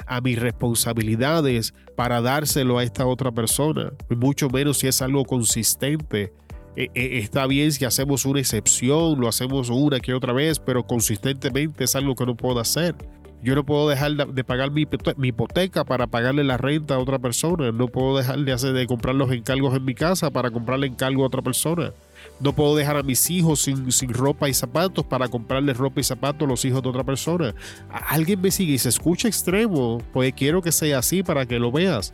a 0.05 0.21
mis 0.21 0.39
responsabilidades 0.39 1.73
para 1.95 2.21
dárselo 2.21 2.77
a 2.77 2.83
esta 2.83 3.05
otra 3.05 3.31
persona, 3.31 3.91
mucho 4.09 4.49
menos 4.49 4.79
si 4.79 4.87
es 4.87 5.01
algo 5.01 5.25
consistente. 5.25 6.33
E, 6.75 6.91
e, 6.93 7.17
está 7.17 7.47
bien 7.47 7.71
si 7.71 7.85
hacemos 7.85 8.25
una 8.25 8.39
excepción, 8.39 9.19
lo 9.19 9.27
hacemos 9.27 9.69
una 9.69 9.99
que 9.99 10.13
otra 10.13 10.31
vez, 10.31 10.59
pero 10.59 10.85
consistentemente 10.85 11.83
es 11.83 11.95
algo 11.95 12.13
que 12.15 12.25
no 12.25 12.35
puedo 12.35 12.59
hacer. 12.59 12.95
Yo 13.43 13.53
no 13.53 13.63
puedo 13.65 13.87
dejar 13.87 14.15
de 14.15 14.43
pagar 14.43 14.71
mi, 14.71 14.87
hipoteca 15.23 15.85
para 15.85 16.07
pagarle 16.07 16.43
la 16.43 16.57
renta 16.57 16.95
a 16.95 16.99
otra 16.99 17.19
persona. 17.19 17.71
No 17.71 17.87
puedo 17.87 18.17
dejar 18.17 18.39
de, 18.39 18.51
hacer, 18.51 18.73
de 18.73 18.87
comprar 18.87 19.15
los 19.15 19.31
encargos 19.31 19.75
en 19.75 19.85
mi 19.85 19.93
casa 19.93 20.31
para 20.31 20.49
comprarle 20.49 20.87
encargo 20.87 21.23
a 21.23 21.27
otra 21.27 21.43
persona. 21.43 21.91
No 22.39 22.53
puedo 22.53 22.75
dejar 22.75 22.97
a 22.97 23.03
mis 23.03 23.29
hijos 23.29 23.61
sin, 23.61 23.91
sin, 23.91 24.11
ropa 24.11 24.49
y 24.49 24.53
zapatos 24.53 25.05
para 25.05 25.27
comprarle 25.27 25.73
ropa 25.73 25.99
y 25.99 26.03
zapatos 26.03 26.47
a 26.47 26.49
los 26.49 26.65
hijos 26.65 26.81
de 26.81 26.89
otra 26.89 27.03
persona. 27.03 27.53
Alguien 27.89 28.41
me 28.41 28.49
sigue 28.49 28.73
y 28.73 28.77
se 28.79 28.89
escucha 28.89 29.27
extremo, 29.27 30.01
pues 30.13 30.33
quiero 30.33 30.61
que 30.61 30.71
sea 30.71 30.99
así 30.99 31.21
para 31.21 31.45
que 31.45 31.59
lo 31.59 31.71
veas. 31.71 32.13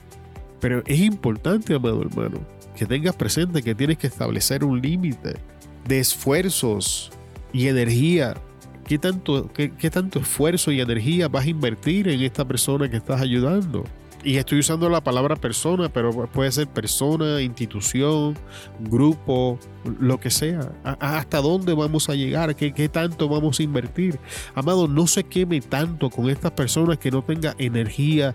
Pero 0.59 0.83
es 0.85 0.99
importante, 0.99 1.73
amado 1.73 2.01
hermano, 2.01 2.39
que 2.75 2.85
tengas 2.85 3.15
presente 3.15 3.63
que 3.63 3.75
tienes 3.75 3.97
que 3.97 4.07
establecer 4.07 4.63
un 4.63 4.81
límite 4.81 5.35
de 5.87 5.99
esfuerzos 5.99 7.11
y 7.51 7.67
energía. 7.67 8.35
¿Qué 8.85 8.97
tanto, 8.97 9.49
qué 9.53 9.89
tanto 9.89 10.19
esfuerzo 10.19 10.71
y 10.71 10.81
energía 10.81 11.27
vas 11.27 11.45
a 11.45 11.49
invertir 11.49 12.07
en 12.09 12.21
esta 12.21 12.45
persona 12.45 12.89
que 12.89 12.97
estás 12.97 13.21
ayudando? 13.21 13.83
y 14.23 14.37
estoy 14.37 14.59
usando 14.59 14.89
la 14.89 15.01
palabra 15.01 15.35
persona, 15.35 15.89
pero 15.89 16.11
puede 16.27 16.51
ser 16.51 16.67
persona, 16.67 17.41
institución, 17.41 18.35
grupo, 18.79 19.59
lo 19.99 20.19
que 20.19 20.29
sea. 20.29 20.71
¿Hasta 20.83 21.41
dónde 21.41 21.73
vamos 21.73 22.09
a 22.09 22.15
llegar? 22.15 22.55
¿Qué, 22.55 22.73
¿Qué, 22.73 22.87
tanto 22.87 23.27
vamos 23.27 23.59
a 23.59 23.63
invertir? 23.63 24.19
Amado, 24.55 24.87
no 24.87 25.07
se 25.07 25.23
queme 25.23 25.59
tanto 25.61 26.09
con 26.09 26.29
estas 26.29 26.51
personas 26.51 26.97
que 26.97 27.11
no 27.11 27.21
tenga 27.21 27.53
energía 27.57 28.33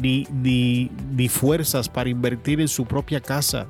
ni, 0.00 0.26
ni, 0.32 0.90
ni 1.12 1.28
fuerzas 1.28 1.88
para 1.88 2.08
invertir 2.08 2.60
en 2.60 2.68
su 2.68 2.86
propia 2.86 3.20
casa. 3.20 3.66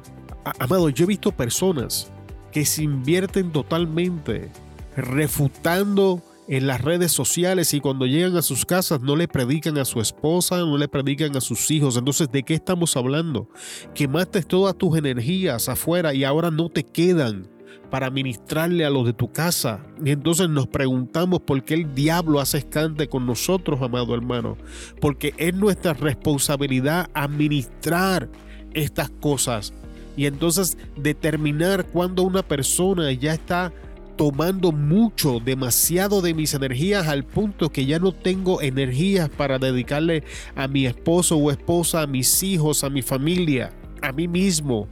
Amado, 0.60 0.88
yo 0.90 1.04
he 1.04 1.08
visto 1.08 1.32
personas 1.32 2.10
que 2.52 2.64
se 2.64 2.84
invierten 2.84 3.50
totalmente 3.50 4.50
refutando 4.96 6.22
en 6.48 6.66
las 6.66 6.80
redes 6.80 7.12
sociales 7.12 7.74
y 7.74 7.80
cuando 7.80 8.06
llegan 8.06 8.36
a 8.36 8.42
sus 8.42 8.64
casas 8.64 9.00
no 9.00 9.16
le 9.16 9.28
predican 9.28 9.78
a 9.78 9.84
su 9.84 10.00
esposa, 10.00 10.58
no 10.58 10.78
le 10.78 10.88
predican 10.88 11.36
a 11.36 11.40
sus 11.40 11.70
hijos. 11.70 11.96
Entonces, 11.96 12.30
¿de 12.30 12.42
qué 12.42 12.54
estamos 12.54 12.96
hablando? 12.96 13.48
Quemaste 13.94 14.42
todas 14.42 14.76
tus 14.76 14.96
energías 14.96 15.68
afuera 15.68 16.14
y 16.14 16.24
ahora 16.24 16.50
no 16.50 16.68
te 16.68 16.84
quedan 16.84 17.48
para 17.90 18.10
ministrarle 18.10 18.84
a 18.84 18.90
los 18.90 19.06
de 19.06 19.12
tu 19.12 19.32
casa. 19.32 19.80
Y 20.04 20.10
entonces 20.10 20.48
nos 20.48 20.66
preguntamos 20.66 21.40
por 21.40 21.62
qué 21.64 21.74
el 21.74 21.94
diablo 21.94 22.40
hace 22.40 22.58
escante 22.58 23.08
con 23.08 23.26
nosotros, 23.26 23.80
amado 23.82 24.14
hermano. 24.14 24.56
Porque 25.00 25.34
es 25.36 25.54
nuestra 25.54 25.94
responsabilidad 25.94 27.10
administrar 27.14 28.28
estas 28.72 29.10
cosas. 29.10 29.72
Y 30.16 30.26
entonces 30.26 30.78
determinar 30.96 31.86
cuando 31.86 32.22
una 32.22 32.42
persona 32.42 33.12
ya 33.12 33.34
está 33.34 33.72
tomando 34.16 34.72
mucho, 34.72 35.40
demasiado 35.40 36.22
de 36.22 36.34
mis 36.34 36.54
energías 36.54 37.06
al 37.06 37.24
punto 37.24 37.70
que 37.70 37.86
ya 37.86 37.98
no 37.98 38.12
tengo 38.12 38.62
energías 38.62 39.28
para 39.28 39.58
dedicarle 39.58 40.24
a 40.54 40.68
mi 40.68 40.86
esposo 40.86 41.36
o 41.36 41.50
esposa, 41.50 42.02
a 42.02 42.06
mis 42.06 42.42
hijos, 42.42 42.84
a 42.84 42.90
mi 42.90 43.02
familia, 43.02 43.72
a 44.02 44.12
mí 44.12 44.26
mismo. 44.26 44.88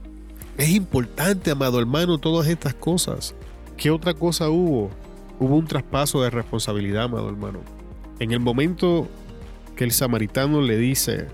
Es 0.56 0.70
importante, 0.70 1.50
amado 1.50 1.80
hermano, 1.80 2.18
todas 2.18 2.46
estas 2.46 2.74
cosas. 2.74 3.34
¿Qué 3.76 3.90
otra 3.90 4.14
cosa 4.14 4.50
hubo? 4.50 4.90
Hubo 5.40 5.56
un 5.56 5.66
traspaso 5.66 6.22
de 6.22 6.30
responsabilidad, 6.30 7.04
amado 7.04 7.28
hermano. 7.28 7.60
En 8.20 8.32
el 8.32 8.40
momento 8.40 9.08
que 9.74 9.84
el 9.84 9.90
samaritano 9.90 10.60
le 10.60 10.76
dice 10.76 11.26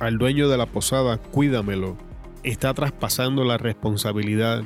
al 0.00 0.18
dueño 0.18 0.48
de 0.48 0.56
la 0.56 0.66
posada, 0.66 1.18
cuídamelo, 1.18 1.96
está 2.42 2.74
traspasando 2.74 3.44
la 3.44 3.58
responsabilidad 3.58 4.64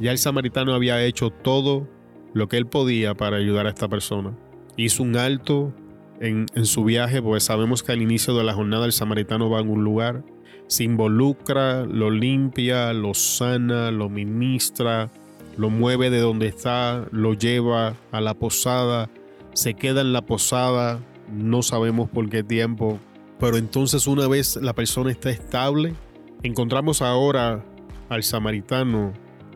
ya 0.00 0.10
el 0.10 0.18
samaritano 0.18 0.74
había 0.74 1.04
hecho 1.04 1.30
todo 1.30 1.88
lo 2.34 2.48
que 2.48 2.56
él 2.56 2.66
podía 2.66 3.14
para 3.14 3.36
ayudar 3.36 3.66
a 3.66 3.70
esta 3.70 3.88
persona. 3.88 4.36
Hizo 4.76 5.02
un 5.02 5.16
alto 5.16 5.72
en, 6.20 6.46
su 6.64 6.84
viaje, 6.84 7.20
pues 7.20 7.44
sabemos 7.44 7.82
que 7.82 7.92
al 7.92 8.00
inicio 8.00 8.34
de 8.34 8.44
la 8.44 8.54
jornada 8.54 8.86
el 8.86 8.92
samaritano 8.92 9.50
va 9.50 9.58
a 9.58 9.62
un 9.62 9.84
lugar, 9.84 10.24
se 10.68 10.84
involucra, 10.84 11.84
lo 11.84 12.10
limpia, 12.10 12.92
lo 12.92 13.12
sana, 13.12 13.90
lo 13.90 14.08
ministra, 14.08 15.10
lo 15.56 15.68
mueve 15.68 16.10
de 16.10 16.20
donde 16.20 16.46
está, 16.46 17.06
lo 17.10 17.34
lleva 17.34 17.96
a 18.12 18.20
la 18.20 18.34
posada, 18.34 19.10
se 19.52 19.74
queda 19.74 20.00
en 20.00 20.12
la 20.12 20.22
posada, 20.22 21.00
no 21.30 21.62
sabemos 21.62 22.08
por 22.08 22.30
qué 22.30 22.42
tiempo, 22.42 22.98
pero 23.38 23.56
entonces 23.56 24.06
una 24.06 24.28
vez 24.28 24.56
la 24.56 24.72
persona 24.72 25.10
está 25.10 25.30
estable, 25.30 25.94
encontramos 26.42 27.02
ahora 27.02 27.64
al 28.08 28.22
samaritano 28.22 29.12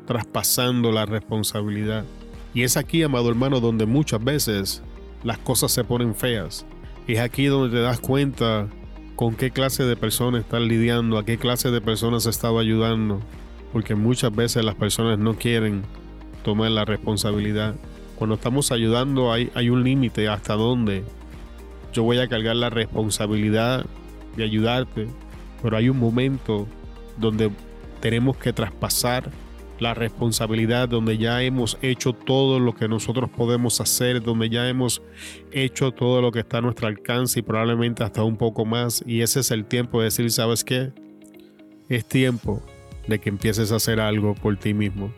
traspasando 0.07 0.92
la 0.92 1.05
responsabilidad. 1.05 2.05
Y 2.55 2.62
es 2.62 2.77
aquí, 2.77 3.03
amado 3.03 3.29
hermano, 3.29 3.61
donde 3.61 3.85
muchas 3.85 4.23
veces 4.25 4.83
las 5.23 5.38
cosas 5.38 5.73
se 5.73 5.85
ponen 5.85 6.14
feas. 6.14 6.64
Es 7.07 7.21
aquí 7.21 7.47
donde 7.47 7.77
te 7.77 7.83
das 7.83 8.01
cuenta 8.01 8.69
con 9.14 9.35
qué 9.35 9.51
clase 9.51 9.85
de 9.85 9.97
personas 9.97 10.42
estás 10.42 10.62
lidiando, 10.62 11.19
a 11.19 11.25
qué 11.25 11.37
clase 11.37 11.71
de 11.71 11.81
personas 11.81 12.27
estado 12.27 12.59
ayudando. 12.59 13.21
Porque 13.73 13.95
muchas 13.95 14.35
veces 14.35 14.64
las 14.64 14.75
personas 14.75 15.19
no 15.19 15.35
quieren 15.35 15.83
tomar 16.42 16.71
la 16.71 16.85
responsabilidad. 16.85 17.75
Cuando 18.16 18.37
estamos 18.37 18.73
ayudando 18.73 19.33
hay, 19.33 19.51
hay 19.55 19.69
un 19.69 19.85
límite 19.85 20.29
hasta 20.29 20.55
donde 20.55 21.05
yo 21.92 22.03
voy 22.05 22.19
a 22.19 22.29
cargar 22.29 22.57
la 22.57 22.71
responsabilidad 22.71 23.85
de 24.37 24.45
ayudarte. 24.45 25.09
Pero 25.62 25.77
hay 25.77 25.88
un 25.88 25.99
momento 25.99 26.66
donde 27.19 27.51
tenemos 28.01 28.37
que 28.37 28.53
traspasar 28.53 29.31
la 29.79 29.95
responsabilidad, 29.95 30.89
donde 30.89 31.19
ya 31.19 31.43
hemos 31.43 31.79
hecho 31.83 32.12
todo 32.12 32.59
lo 32.59 32.75
que 32.75 32.89
nosotros 32.89 33.31
podemos 33.31 33.81
hacer, 33.81 34.23
donde 34.23 34.49
ya 34.49 34.69
hemos 34.69 35.03
hecho 35.53 35.93
todo 35.93 36.23
lo 36.23 36.33
que 36.33 36.41
está 36.41 36.59
a 36.59 36.62
nuestro 36.62 36.89
alcance 36.89 37.41
y 37.41 37.43
probablemente 37.43 38.03
hasta 38.03 38.23
un 38.23 38.37
poco 38.37 38.65
más. 38.65 39.05
Y 39.07 39.23
ese 39.23 39.41
es 39.41 39.51
el 39.51 39.67
tiempo 39.67 40.01
de 40.01 40.05
decir, 40.07 40.31
¿sabes 40.31 40.65
qué? 40.65 40.93
Es 41.89 42.07
tiempo 42.07 42.62
de 43.07 43.19
que 43.21 43.29
empieces 43.29 43.73
a 43.73 43.77
hacer 43.77 44.01
algo 44.01 44.35
por 44.35 44.57
ti 44.57 44.75
mismo. 44.75 45.12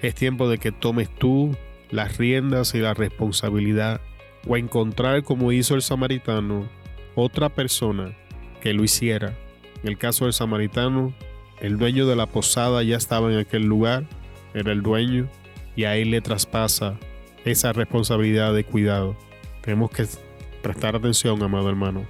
Es 0.00 0.14
tiempo 0.14 0.48
de 0.48 0.58
que 0.58 0.72
tomes 0.72 1.08
tú 1.16 1.56
las 1.90 2.18
riendas 2.18 2.74
y 2.74 2.78
la 2.78 2.94
responsabilidad 2.94 4.00
o 4.46 4.56
encontrar 4.56 5.22
como 5.22 5.52
hizo 5.52 5.74
el 5.74 5.82
samaritano 5.82 6.68
otra 7.14 7.48
persona 7.48 8.16
que 8.60 8.72
lo 8.72 8.84
hiciera. 8.84 9.36
En 9.82 9.88
el 9.88 9.98
caso 9.98 10.24
del 10.24 10.32
samaritano, 10.32 11.12
el 11.62 11.78
dueño 11.78 12.06
de 12.06 12.16
la 12.16 12.26
posada 12.26 12.82
ya 12.82 12.96
estaba 12.96 13.32
en 13.32 13.38
aquel 13.38 13.62
lugar, 13.62 14.04
era 14.52 14.72
el 14.72 14.82
dueño. 14.82 15.28
y 15.74 15.84
a 15.84 15.96
él 15.96 16.10
le 16.10 16.20
traspasa 16.20 16.98
esa 17.46 17.72
responsabilidad 17.72 18.52
de 18.52 18.62
cuidado. 18.62 19.16
Tenemos 19.62 19.90
que 19.90 20.06
prestar 20.62 20.96
atención, 20.96 21.42
amado 21.42 21.70
hermano, 21.70 22.04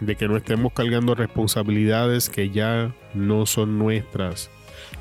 de 0.00 0.16
que 0.16 0.26
no 0.26 0.36
estemos 0.36 0.72
cargando 0.72 1.14
responsabilidades 1.14 2.28
que 2.28 2.50
ya 2.50 2.92
no 3.14 3.46
son 3.46 3.78
nuestras, 3.78 4.50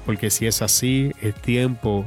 porque 0.06 0.30
si 0.30 0.46
es 0.46 0.62
así, 0.62 1.12
es 1.24 1.34
tiempo 1.34 2.06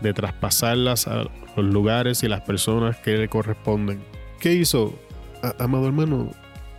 de 0.00 0.12
traspasarlas 0.12 1.08
a 1.08 1.24
los 1.56 1.66
lugares 1.66 2.22
y 2.22 2.28
las 2.28 2.42
personas 2.42 2.98
que 2.98 3.16
le 3.16 3.28
corresponden. 3.28 4.00
¿Qué 4.38 4.52
hizo? 4.52 4.96
amado 5.58 5.86
hermano, 5.86 6.30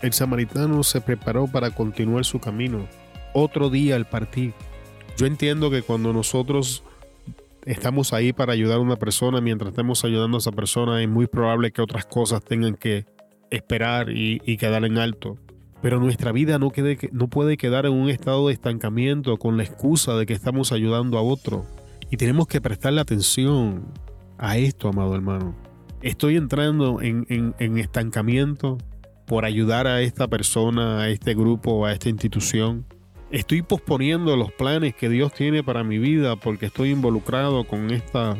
el 0.01 0.13
samaritano 0.13 0.83
se 0.83 1.01
preparó 1.01 1.47
para 1.47 1.71
continuar 1.71 2.23
su 2.23 2.39
camino. 2.39 2.87
Otro 3.33 3.69
día 3.69 3.95
al 3.95 4.05
partir. 4.05 4.53
Yo 5.17 5.25
entiendo 5.25 5.69
que 5.69 5.81
cuando 5.81 6.13
nosotros 6.13 6.83
estamos 7.65 8.13
ahí 8.13 8.33
para 8.33 8.53
ayudar 8.53 8.77
a 8.77 8.81
una 8.81 8.95
persona, 8.95 9.41
mientras 9.41 9.69
estemos 9.69 10.03
ayudando 10.05 10.37
a 10.37 10.39
esa 10.39 10.51
persona, 10.51 11.01
es 11.01 11.09
muy 11.09 11.27
probable 11.27 11.71
que 11.71 11.81
otras 11.81 12.05
cosas 12.05 12.43
tengan 12.43 12.75
que 12.75 13.05
esperar 13.49 14.09
y, 14.09 14.39
quedar 14.57 14.85
en 14.85 14.97
alto. 14.97 15.37
Pero 15.81 15.99
nuestra 15.99 16.31
vida 16.31 16.59
no 16.59 17.27
puede 17.27 17.57
quedar 17.57 17.85
en 17.85 17.93
un 17.93 18.09
estado 18.09 18.47
de 18.47 18.53
estancamiento 18.53 19.37
con 19.37 19.57
la 19.57 19.63
excusa 19.63 20.15
de 20.15 20.25
que 20.25 20.33
estamos 20.33 20.71
ayudando 20.71 21.17
a 21.17 21.21
otro. 21.21 21.65
Y 22.09 22.17
tenemos 22.17 22.47
que 22.47 22.61
prestarle 22.61 23.01
atención 23.01 23.85
a 24.37 24.57
esto, 24.57 24.89
amado 24.89 25.15
hermano. 25.15 25.55
Estoy 26.01 26.37
entrando 26.37 27.01
en, 27.01 27.25
en 27.29 27.77
estancamiento 27.77 28.77
por 29.25 29.45
ayudar 29.45 29.87
a 29.87 30.01
esta 30.01 30.27
persona, 30.27 31.01
a 31.01 31.09
este 31.09 31.33
grupo, 31.33 31.85
a 31.85 31.93
esta 31.93 32.09
institución. 32.09 32.85
Estoy 33.33 33.63
posponiendo 33.63 34.37
los 34.37 34.51
planes 34.51 34.93
que 34.93 35.09
Dios 35.09 35.33
tiene 35.33 35.63
para 35.63 35.83
mi 35.83 35.97
vida 35.97 36.35
porque 36.35 36.67
estoy 36.67 36.91
involucrado 36.91 37.63
con 37.63 37.89
esta, 37.89 38.37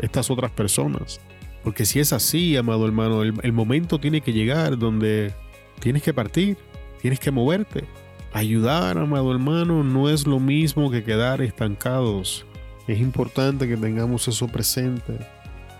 estas 0.00 0.28
otras 0.28 0.50
personas. 0.50 1.20
Porque 1.62 1.84
si 1.84 2.00
es 2.00 2.12
así, 2.12 2.56
amado 2.56 2.84
hermano, 2.84 3.22
el, 3.22 3.52
momento 3.52 4.00
tiene 4.00 4.22
que 4.22 4.32
llegar 4.32 4.76
donde 4.76 5.32
tienes 5.78 6.02
que 6.02 6.12
partir, 6.12 6.56
tienes 7.00 7.20
que 7.20 7.30
moverte. 7.30 7.84
Ayudar, 8.32 8.98
amado 8.98 9.30
hermano, 9.30 9.84
no 9.84 10.08
es 10.08 10.26
lo 10.26 10.40
mismo 10.40 10.90
que 10.90 11.04
quedar 11.04 11.40
estancados. 11.40 12.44
Es 12.88 12.98
importante 12.98 13.68
que 13.68 13.76
tengamos 13.76 14.26
eso 14.26 14.48
presente. 14.48 15.16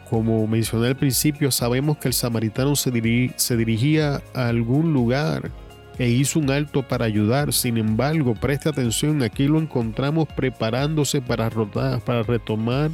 Como 0.09 0.47
mencioné 0.47 0.87
al 0.87 0.97
principio, 0.97 1.51
sabemos 1.51 1.97
que 1.97 2.07
el 2.07 2.15
samaritano 2.15 2.77
se, 2.77 2.93
dirigía 2.93 4.23
a 4.33 4.47
algún 4.47 4.93
lugar 4.93 5.51
e 5.99 6.09
hizo 6.09 6.39
un 6.39 6.51
alto 6.51 6.83
para 6.83 7.05
ayudar. 7.05 7.53
Sin 7.53 7.77
embargo, 7.77 8.35
preste 8.35 8.69
atención, 8.69 9.23
aquí 9.23 9.47
lo 9.47 9.59
encontramos 9.59 10.29
preparándose 10.29 11.21
para, 11.21 11.51
para 11.51 12.23
retomar 12.23 12.91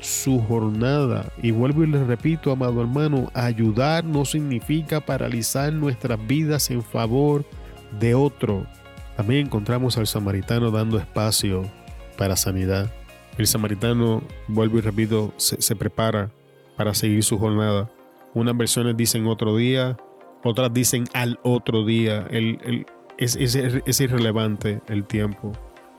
su 0.00 0.40
jornada. 0.40 1.32
Y 1.42 1.50
vuelvo 1.50 1.84
y 1.84 1.86
les 1.86 2.06
repito, 2.06 2.52
amado 2.52 2.80
hermano, 2.80 3.30
ayudar 3.34 4.04
no 4.04 4.24
significa 4.24 5.00
paralizar 5.00 5.72
nuestras 5.72 6.24
vidas 6.26 6.70
en 6.70 6.82
favor 6.82 7.44
de 7.98 8.14
otro. 8.14 8.66
También 9.16 9.46
encontramos 9.46 9.98
al 9.98 10.06
samaritano 10.06 10.70
dando 10.70 10.98
espacio 10.98 11.62
para 12.16 12.36
sanidad. 12.36 12.90
El 13.38 13.46
samaritano, 13.46 14.22
vuelvo 14.48 14.78
y 14.78 14.80
repito, 14.82 15.32
se, 15.36 15.76
prepara 15.76 16.30
para 16.76 16.94
seguir 16.94 17.22
su 17.22 17.38
jornada. 17.38 17.90
Unas 18.34 18.56
versiones 18.56 18.96
dicen 18.96 19.26
otro 19.26 19.56
día, 19.56 19.96
otras 20.42 20.72
dicen 20.72 21.04
al 21.14 21.38
otro 21.42 21.84
día. 21.84 22.26
El, 22.30 22.86
es, 23.18 23.36
es 23.36 24.00
irrelevante 24.00 24.80
el 24.88 25.04
tiempo. 25.04 25.52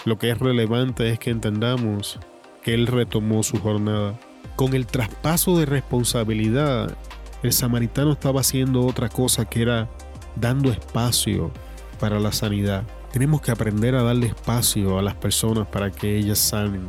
Lo 0.05 0.17
que 0.17 0.31
es 0.31 0.39
relevante 0.39 1.09
es 1.09 1.19
que 1.19 1.29
entendamos 1.29 2.19
que 2.63 2.73
él 2.73 2.87
retomó 2.87 3.43
su 3.43 3.59
jornada. 3.59 4.19
Con 4.55 4.73
el 4.73 4.85
traspaso 4.85 5.57
de 5.57 5.65
responsabilidad, 5.65 6.95
el 7.43 7.53
samaritano 7.53 8.13
estaba 8.13 8.41
haciendo 8.41 8.85
otra 8.85 9.09
cosa 9.09 9.45
que 9.45 9.61
era 9.61 9.89
dando 10.35 10.71
espacio 10.71 11.51
para 11.99 12.19
la 12.19 12.31
sanidad. 12.31 12.83
Tenemos 13.11 13.41
que 13.41 13.51
aprender 13.51 13.95
a 13.95 14.03
darle 14.03 14.27
espacio 14.27 14.97
a 14.97 15.01
las 15.01 15.15
personas 15.15 15.67
para 15.67 15.91
que 15.91 16.17
ellas 16.17 16.39
sanen. 16.39 16.85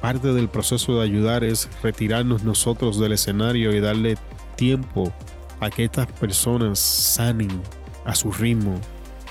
Parte 0.00 0.32
del 0.32 0.48
proceso 0.48 0.98
de 0.98 1.04
ayudar 1.04 1.44
es 1.44 1.68
retirarnos 1.82 2.44
nosotros 2.44 3.00
del 3.00 3.12
escenario 3.12 3.74
y 3.74 3.80
darle 3.80 4.16
tiempo 4.56 5.12
a 5.60 5.70
que 5.70 5.84
estas 5.84 6.06
personas 6.06 6.78
sanen 6.78 7.62
a 8.04 8.14
su 8.14 8.30
ritmo 8.32 8.80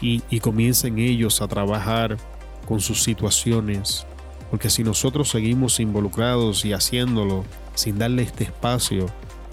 y, 0.01 0.21
y 0.29 0.39
comiencen 0.39 0.99
ellos 0.99 1.41
a 1.41 1.47
trabajar 1.47 2.17
con 2.65 2.79
sus 2.79 3.03
situaciones. 3.03 4.05
Porque 4.49 4.69
si 4.69 4.83
nosotros 4.83 5.29
seguimos 5.29 5.79
involucrados 5.79 6.65
y 6.65 6.73
haciéndolo 6.73 7.43
sin 7.75 7.97
darle 7.97 8.23
este 8.23 8.45
espacio, 8.45 9.07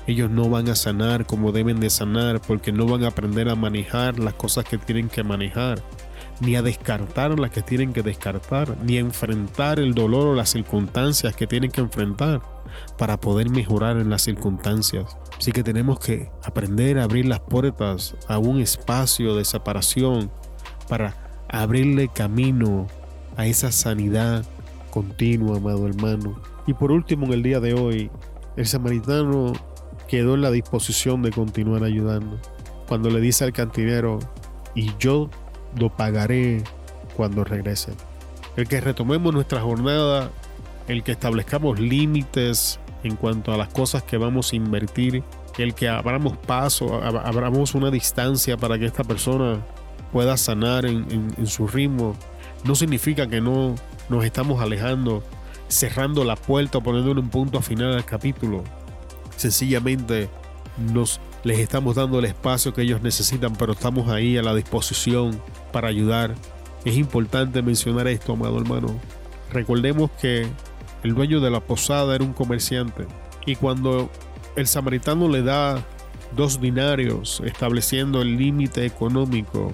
ellos 0.06 0.30
no 0.30 0.48
van 0.48 0.68
a 0.68 0.74
sanar 0.74 1.26
como 1.26 1.52
deben 1.52 1.80
de 1.80 1.90
sanar 1.90 2.40
porque 2.40 2.72
no 2.72 2.86
van 2.86 3.04
a 3.04 3.08
aprender 3.08 3.48
a 3.48 3.54
manejar 3.54 4.18
las 4.18 4.34
cosas 4.34 4.64
que 4.64 4.78
tienen 4.78 5.08
que 5.08 5.22
manejar, 5.22 5.82
ni 6.40 6.56
a 6.56 6.62
descartar 6.62 7.38
las 7.38 7.50
que 7.50 7.62
tienen 7.62 7.92
que 7.92 8.02
descartar, 8.02 8.76
ni 8.82 8.96
a 8.96 9.00
enfrentar 9.00 9.78
el 9.78 9.94
dolor 9.94 10.28
o 10.28 10.34
las 10.34 10.50
circunstancias 10.50 11.36
que 11.36 11.46
tienen 11.46 11.70
que 11.70 11.82
enfrentar 11.82 12.40
para 12.98 13.20
poder 13.20 13.50
mejorar 13.50 13.98
en 13.98 14.10
las 14.10 14.22
circunstancias. 14.22 15.16
Así 15.38 15.52
que 15.52 15.62
tenemos 15.62 15.98
que 16.00 16.30
aprender 16.44 16.98
a 16.98 17.04
abrir 17.04 17.26
las 17.26 17.40
puertas 17.40 18.16
a 18.28 18.38
un 18.38 18.60
espacio 18.60 19.36
de 19.36 19.44
separación 19.44 20.30
para 20.88 21.14
abrirle 21.48 22.08
camino 22.08 22.86
a 23.36 23.46
esa 23.46 23.72
sanidad 23.72 24.44
continua, 24.90 25.58
amado 25.58 25.86
hermano. 25.86 26.40
Y 26.66 26.74
por 26.74 26.92
último, 26.92 27.26
en 27.26 27.32
el 27.32 27.42
día 27.42 27.60
de 27.60 27.74
hoy, 27.74 28.10
el 28.56 28.66
samaritano 28.66 29.52
quedó 30.08 30.34
en 30.34 30.42
la 30.42 30.50
disposición 30.50 31.22
de 31.22 31.30
continuar 31.30 31.84
ayudando. 31.84 32.38
Cuando 32.88 33.10
le 33.10 33.20
dice 33.20 33.44
al 33.44 33.52
cantinero, 33.52 34.18
y 34.74 34.90
yo 34.98 35.30
lo 35.76 35.90
pagaré 35.90 36.62
cuando 37.16 37.44
regrese. 37.44 37.92
El 38.56 38.68
que 38.68 38.80
retomemos 38.80 39.32
nuestra 39.32 39.60
jornada, 39.60 40.30
el 40.88 41.02
que 41.02 41.12
establezcamos 41.12 41.78
límites 41.78 42.80
en 43.02 43.16
cuanto 43.16 43.52
a 43.52 43.56
las 43.56 43.68
cosas 43.68 44.02
que 44.02 44.16
vamos 44.16 44.52
a 44.52 44.56
invertir, 44.56 45.22
el 45.58 45.74
que 45.74 45.88
abramos 45.88 46.36
paso, 46.36 47.02
abramos 47.02 47.74
una 47.74 47.90
distancia 47.90 48.56
para 48.56 48.78
que 48.78 48.86
esta 48.86 49.04
persona 49.04 49.58
pueda 50.12 50.36
sanar 50.36 50.86
en, 50.86 51.46
su 51.46 51.66
ritmo, 51.66 52.16
no 52.64 52.74
significa 52.74 53.26
que 53.26 53.40
no 53.40 53.74
nos 54.08 54.24
estamos 54.24 54.60
alejando, 54.60 55.22
cerrando 55.68 56.24
la 56.24 56.36
puerta 56.36 56.78
o 56.78 56.80
poniéndole 56.82 57.20
un 57.20 57.30
punto 57.30 57.60
final 57.62 57.94
al 57.94 58.04
capítulo. 58.04 58.64
Sencillamente 59.36 60.28
nos 60.92 61.20
les 61.44 61.58
estamos 61.58 61.96
dando 61.96 62.18
el 62.18 62.26
espacio 62.26 62.74
que 62.74 62.82
ellos 62.82 63.02
necesitan, 63.02 63.54
pero 63.54 63.72
estamos 63.72 64.08
ahí 64.08 64.36
a 64.36 64.42
la 64.42 64.54
disposición 64.54 65.40
para 65.72 65.88
ayudar. 65.88 66.34
Es 66.84 66.96
importante 66.96 67.62
mencionar 67.62 68.08
esto, 68.08 68.32
amado 68.32 68.58
hermano. 68.58 68.88
Recordemos 69.52 70.10
que 70.20 70.46
el 71.02 71.14
dueño 71.14 71.40
de 71.40 71.50
la 71.50 71.60
posada 71.60 72.14
era 72.14 72.24
un 72.24 72.32
comerciante 72.32 73.06
y 73.46 73.56
cuando 73.56 74.10
el 74.56 74.66
samaritano 74.66 75.28
le 75.28 75.42
da 75.42 75.84
dos 76.36 76.60
dinarios 76.60 77.42
estableciendo 77.44 78.22
el 78.22 78.36
límite 78.36 78.84
económico, 78.84 79.72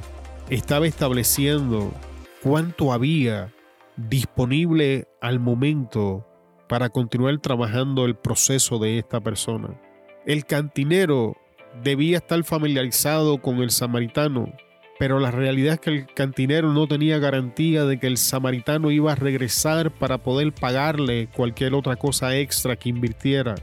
estaba 0.48 0.86
estableciendo 0.86 1.92
cuánto 2.42 2.92
había 2.92 3.52
disponible 3.96 5.08
al 5.20 5.40
momento 5.40 6.26
para 6.68 6.90
continuar 6.90 7.38
trabajando 7.38 8.04
el 8.04 8.16
proceso 8.16 8.78
de 8.78 8.98
esta 8.98 9.20
persona. 9.20 9.80
El 10.26 10.44
cantinero 10.44 11.36
debía 11.82 12.18
estar 12.18 12.42
familiarizado 12.44 13.38
con 13.38 13.58
el 13.58 13.70
samaritano, 13.70 14.52
pero 14.98 15.20
la 15.20 15.30
realidad 15.30 15.74
es 15.74 15.80
que 15.80 15.90
el 15.90 16.06
cantinero 16.06 16.72
no 16.72 16.86
tenía 16.86 17.18
garantía 17.18 17.84
de 17.84 17.98
que 17.98 18.06
el 18.06 18.16
samaritano 18.16 18.90
iba 18.90 19.12
a 19.12 19.16
regresar 19.16 19.90
para 19.90 20.18
poder 20.18 20.52
pagarle 20.52 21.28
cualquier 21.34 21.74
otra 21.74 21.96
cosa 21.96 22.36
extra 22.36 22.76
que 22.76 22.88
invirtiera. 22.88 23.54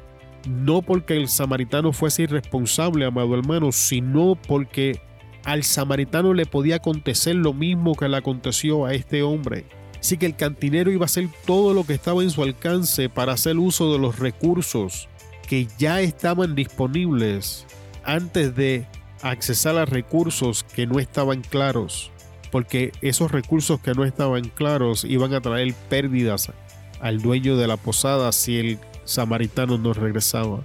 No 0.47 0.82
porque 0.82 1.15
el 1.15 1.30
samaritano 1.30 1.93
fuese 1.93 2.23
irresponsable, 2.23 3.06
amado 3.06 3.34
hermano, 3.34 3.71
sino 3.71 4.38
porque 4.47 4.99
al 5.43 5.63
samaritano 5.63 6.34
le 6.34 6.45
podía 6.45 6.78
acontecer 6.78 7.36
lo 7.36 7.54
mismo 7.54 7.95
que 7.95 8.10
le 8.10 8.17
aconteció 8.17 8.86
a 8.86 8.93
este 8.93 9.23
hombre. 9.23 9.65
Así 9.99 10.17
que 10.17 10.26
el 10.26 10.36
cantinero 10.36 10.91
iba 10.91 11.04
a 11.04 11.06
hacer 11.06 11.30
todo 11.45 11.73
lo 11.73 11.86
que 11.86 11.93
estaba 11.93 12.21
en 12.21 12.30
su 12.30 12.43
alcance 12.43 13.10
para 13.10 13.34
hacer 13.34 13.58
uso 13.58 13.91
de 13.91 13.99
los 13.99 14.19
recursos 14.19 15.08
que 15.47 15.67
ya 15.78 16.02
estaban 16.02 16.56
disponibles 16.56 17.65
antes 18.03 18.55
de 18.55 18.87
accesar 19.21 19.77
a 19.77 19.85
recursos 19.85 20.63
que 20.63 20.85
no 20.85 20.99
estaban 20.99 21.41
claros. 21.41 22.11
Porque 22.51 22.91
esos 23.01 23.31
recursos 23.31 23.79
que 23.79 23.93
no 23.93 24.03
estaban 24.03 24.49
claros 24.49 25.03
iban 25.05 25.33
a 25.33 25.41
traer 25.41 25.73
pérdidas 25.89 26.51
al 26.99 27.21
dueño 27.21 27.57
de 27.57 27.67
la 27.67 27.77
posada 27.77 28.31
si 28.31 28.59
el 28.59 28.79
samaritano 29.05 29.77
no 29.77 29.93
regresaba. 29.93 30.61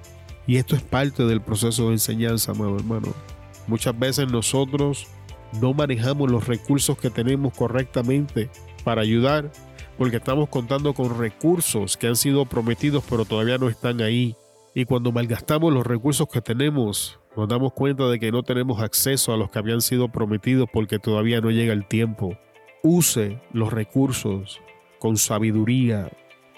Y 0.47 0.57
esto 0.57 0.77
es 0.77 0.83
parte 0.83 1.25
del 1.25 1.41
proceso 1.41 1.89
de 1.89 1.95
enseñanza, 1.95 2.53
amado 2.53 2.77
hermano. 2.77 3.15
Muchas 3.67 3.99
veces 3.99 4.31
nosotros 4.31 5.07
no 5.61 5.73
manejamos 5.73 6.31
los 6.31 6.47
recursos 6.47 6.99
que 6.99 7.11
tenemos 7.11 7.55
correctamente 7.55 8.51
para 8.85 9.03
ayudar 9.03 9.51
porque 9.97 10.19
estamos 10.19 10.49
contando 10.49 10.95
con 10.95 11.19
recursos 11.19 11.97
que 11.97 12.07
han 12.07 12.17
sido 12.17 12.47
prometidos 12.47 13.05
pero 13.09 13.25
todavía 13.25 13.59
no 13.59 13.69
están 13.69 14.01
ahí. 14.01 14.37
Y 14.75 14.85
cuando 14.85 15.11
malgastamos 15.11 15.73
los 15.73 15.87
recursos 15.87 16.29
que 16.29 16.41
tenemos, 16.41 17.19
nos 17.39 17.49
damos 17.49 17.73
cuenta 17.73 18.09
de 18.09 18.19
que 18.19 18.33
no 18.33 18.43
tenemos 18.43 18.81
acceso 18.81 19.33
a 19.33 19.37
los 19.37 19.49
que 19.49 19.61
habían 19.61 19.81
sido 19.81 20.09
prometidos 20.09 20.69
porque 20.73 20.99
todavía 20.99 21.41
no 21.41 21.53
llega 21.53 21.73
el 21.73 21.87
tiempo. 21.87 22.37
Use 22.83 23.41
los 23.53 23.73
recursos 23.73 24.61
con 24.99 25.17
sabiduría. 25.17 26.11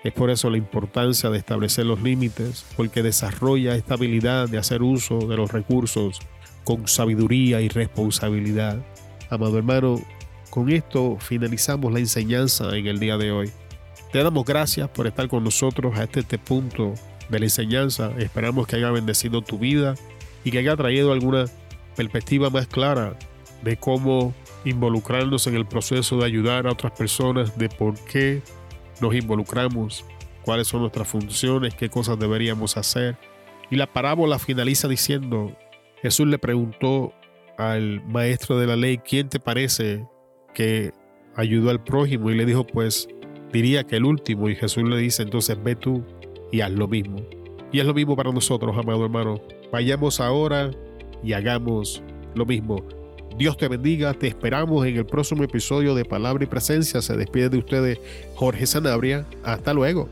Es 0.05 0.15
por 0.15 0.31
eso 0.31 0.49
la 0.49 0.57
importancia 0.57 1.29
de 1.29 1.37
establecer 1.37 1.85
los 1.85 2.01
límites, 2.01 2.65
porque 2.79 3.03
desarrolla 3.03 3.75
esta 3.75 3.93
habilidad 3.93 4.49
de 4.49 4.57
hacer 4.57 4.83
uso 4.83 5.19
de 5.19 5.37
los 5.37 5.53
recursos 5.53 6.19
con 6.65 6.89
sabiduría 6.89 7.61
y 7.61 7.69
responsabilidad. 7.69 8.83
Amado 9.29 9.59
hermano, 9.59 10.01
con 10.49 10.71
esto 10.71 11.19
finalizamos 11.21 11.93
la 11.93 11.99
enseñanza 11.99 12.75
en 12.75 12.87
el 12.87 12.99
día 12.99 13.19
de 13.19 13.33
hoy. 13.33 13.51
Te 14.13 14.23
damos 14.23 14.47
gracias 14.47 14.89
por 14.89 15.07
estar 15.07 15.29
con 15.29 15.45
nosotros 15.45 15.99
a 15.99 16.05
este, 16.05 16.21
este 16.21 16.39
punto 16.39 16.95
de 17.29 17.39
la 17.39 17.45
enseñanza. 17.45 18.13
Esperamos 18.17 18.67
que 18.67 18.77
haya 18.77 18.91
bendecido 18.91 19.43
tu 19.43 19.59
vida 19.59 19.95
y 20.45 20.51
que 20.51 20.59
haya 20.59 20.77
traído 20.77 21.13
alguna 21.13 21.47
perspectiva 21.97 22.51
más 22.51 22.67
clara 22.67 23.19
de 23.63 23.77
cómo 23.77 24.35
involucrarnos 24.65 25.47
en 25.47 25.57
el 25.57 25.67
proceso 25.67 26.19
de 26.19 26.27
ayudar 26.27 26.67
a 26.67 26.73
otras 26.73 26.93
personas, 26.93 27.57
de 27.59 27.69
por 27.69 27.95
qué 28.05 28.43
nos 29.01 29.15
involucramos, 29.15 30.05
cuáles 30.43 30.69
son 30.69 30.81
nuestras 30.81 31.09
funciones, 31.09 31.75
qué 31.75 31.89
cosas 31.89 32.19
deberíamos 32.19 32.77
hacer. 32.77 33.17
Y 33.71 33.77
la 33.77 33.87
parábola 33.87 34.39
finaliza 34.39 34.89
diciendo, 34.89 35.57
Jesús 36.03 36.27
le 36.27 36.39
preguntó 36.39 37.13
al 37.59 38.03
maestro 38.07 38.59
de 38.59 38.67
la 38.67 38.77
ley, 38.77 38.99
¿quién 38.99 39.29
te 39.29 39.39
parece 39.39 40.07
que 40.55 40.93
ayudó 41.37 41.71
al 41.71 41.83
prójimo 41.83 42.31
y 42.31 42.35
le 42.35 42.47
dijo, 42.47 42.67
pues 42.67 43.09
diría 43.53 43.85
que 43.85 43.97
el 43.97 44.05
último. 44.05 44.49
Y 44.49 44.57
Jesús 44.57 44.85
le 44.85 44.97
dice, 44.97 45.23
entonces 45.23 45.63
ve 45.63 45.77
tú 45.77 46.05
y 46.53 46.61
haz 46.61 46.71
lo 46.71 46.89
mismo. 46.89 47.19
Y 47.73 47.81
es 47.81 47.87
lo 47.87 47.95
mismo 47.95 48.17
para 48.17 48.33
nosotros, 48.33 48.77
amado 48.77 49.05
hermano. 49.05 49.41
Vayamos 49.73 50.21
ahora 50.21 50.71
y 51.23 51.33
hagamos 51.33 52.03
lo 52.35 52.45
mismo. 52.45 52.85
Dios 53.37 53.57
te 53.57 53.69
bendiga, 53.69 54.13
te 54.13 54.27
esperamos 54.27 54.87
en 54.87 54.97
el 54.97 55.07
próximo 55.07 55.45
episodio 55.45 55.95
de 55.95 56.05
Palabra 56.05 56.45
y 56.45 56.47
Presencia. 56.47 57.01
Se 57.01 57.17
despide 57.17 57.49
de 57.49 57.59
ustedes 57.59 57.99
Jorge 58.35 58.67
Sanabria. 58.67 59.25
Hasta 59.45 59.73
luego. 59.73 60.09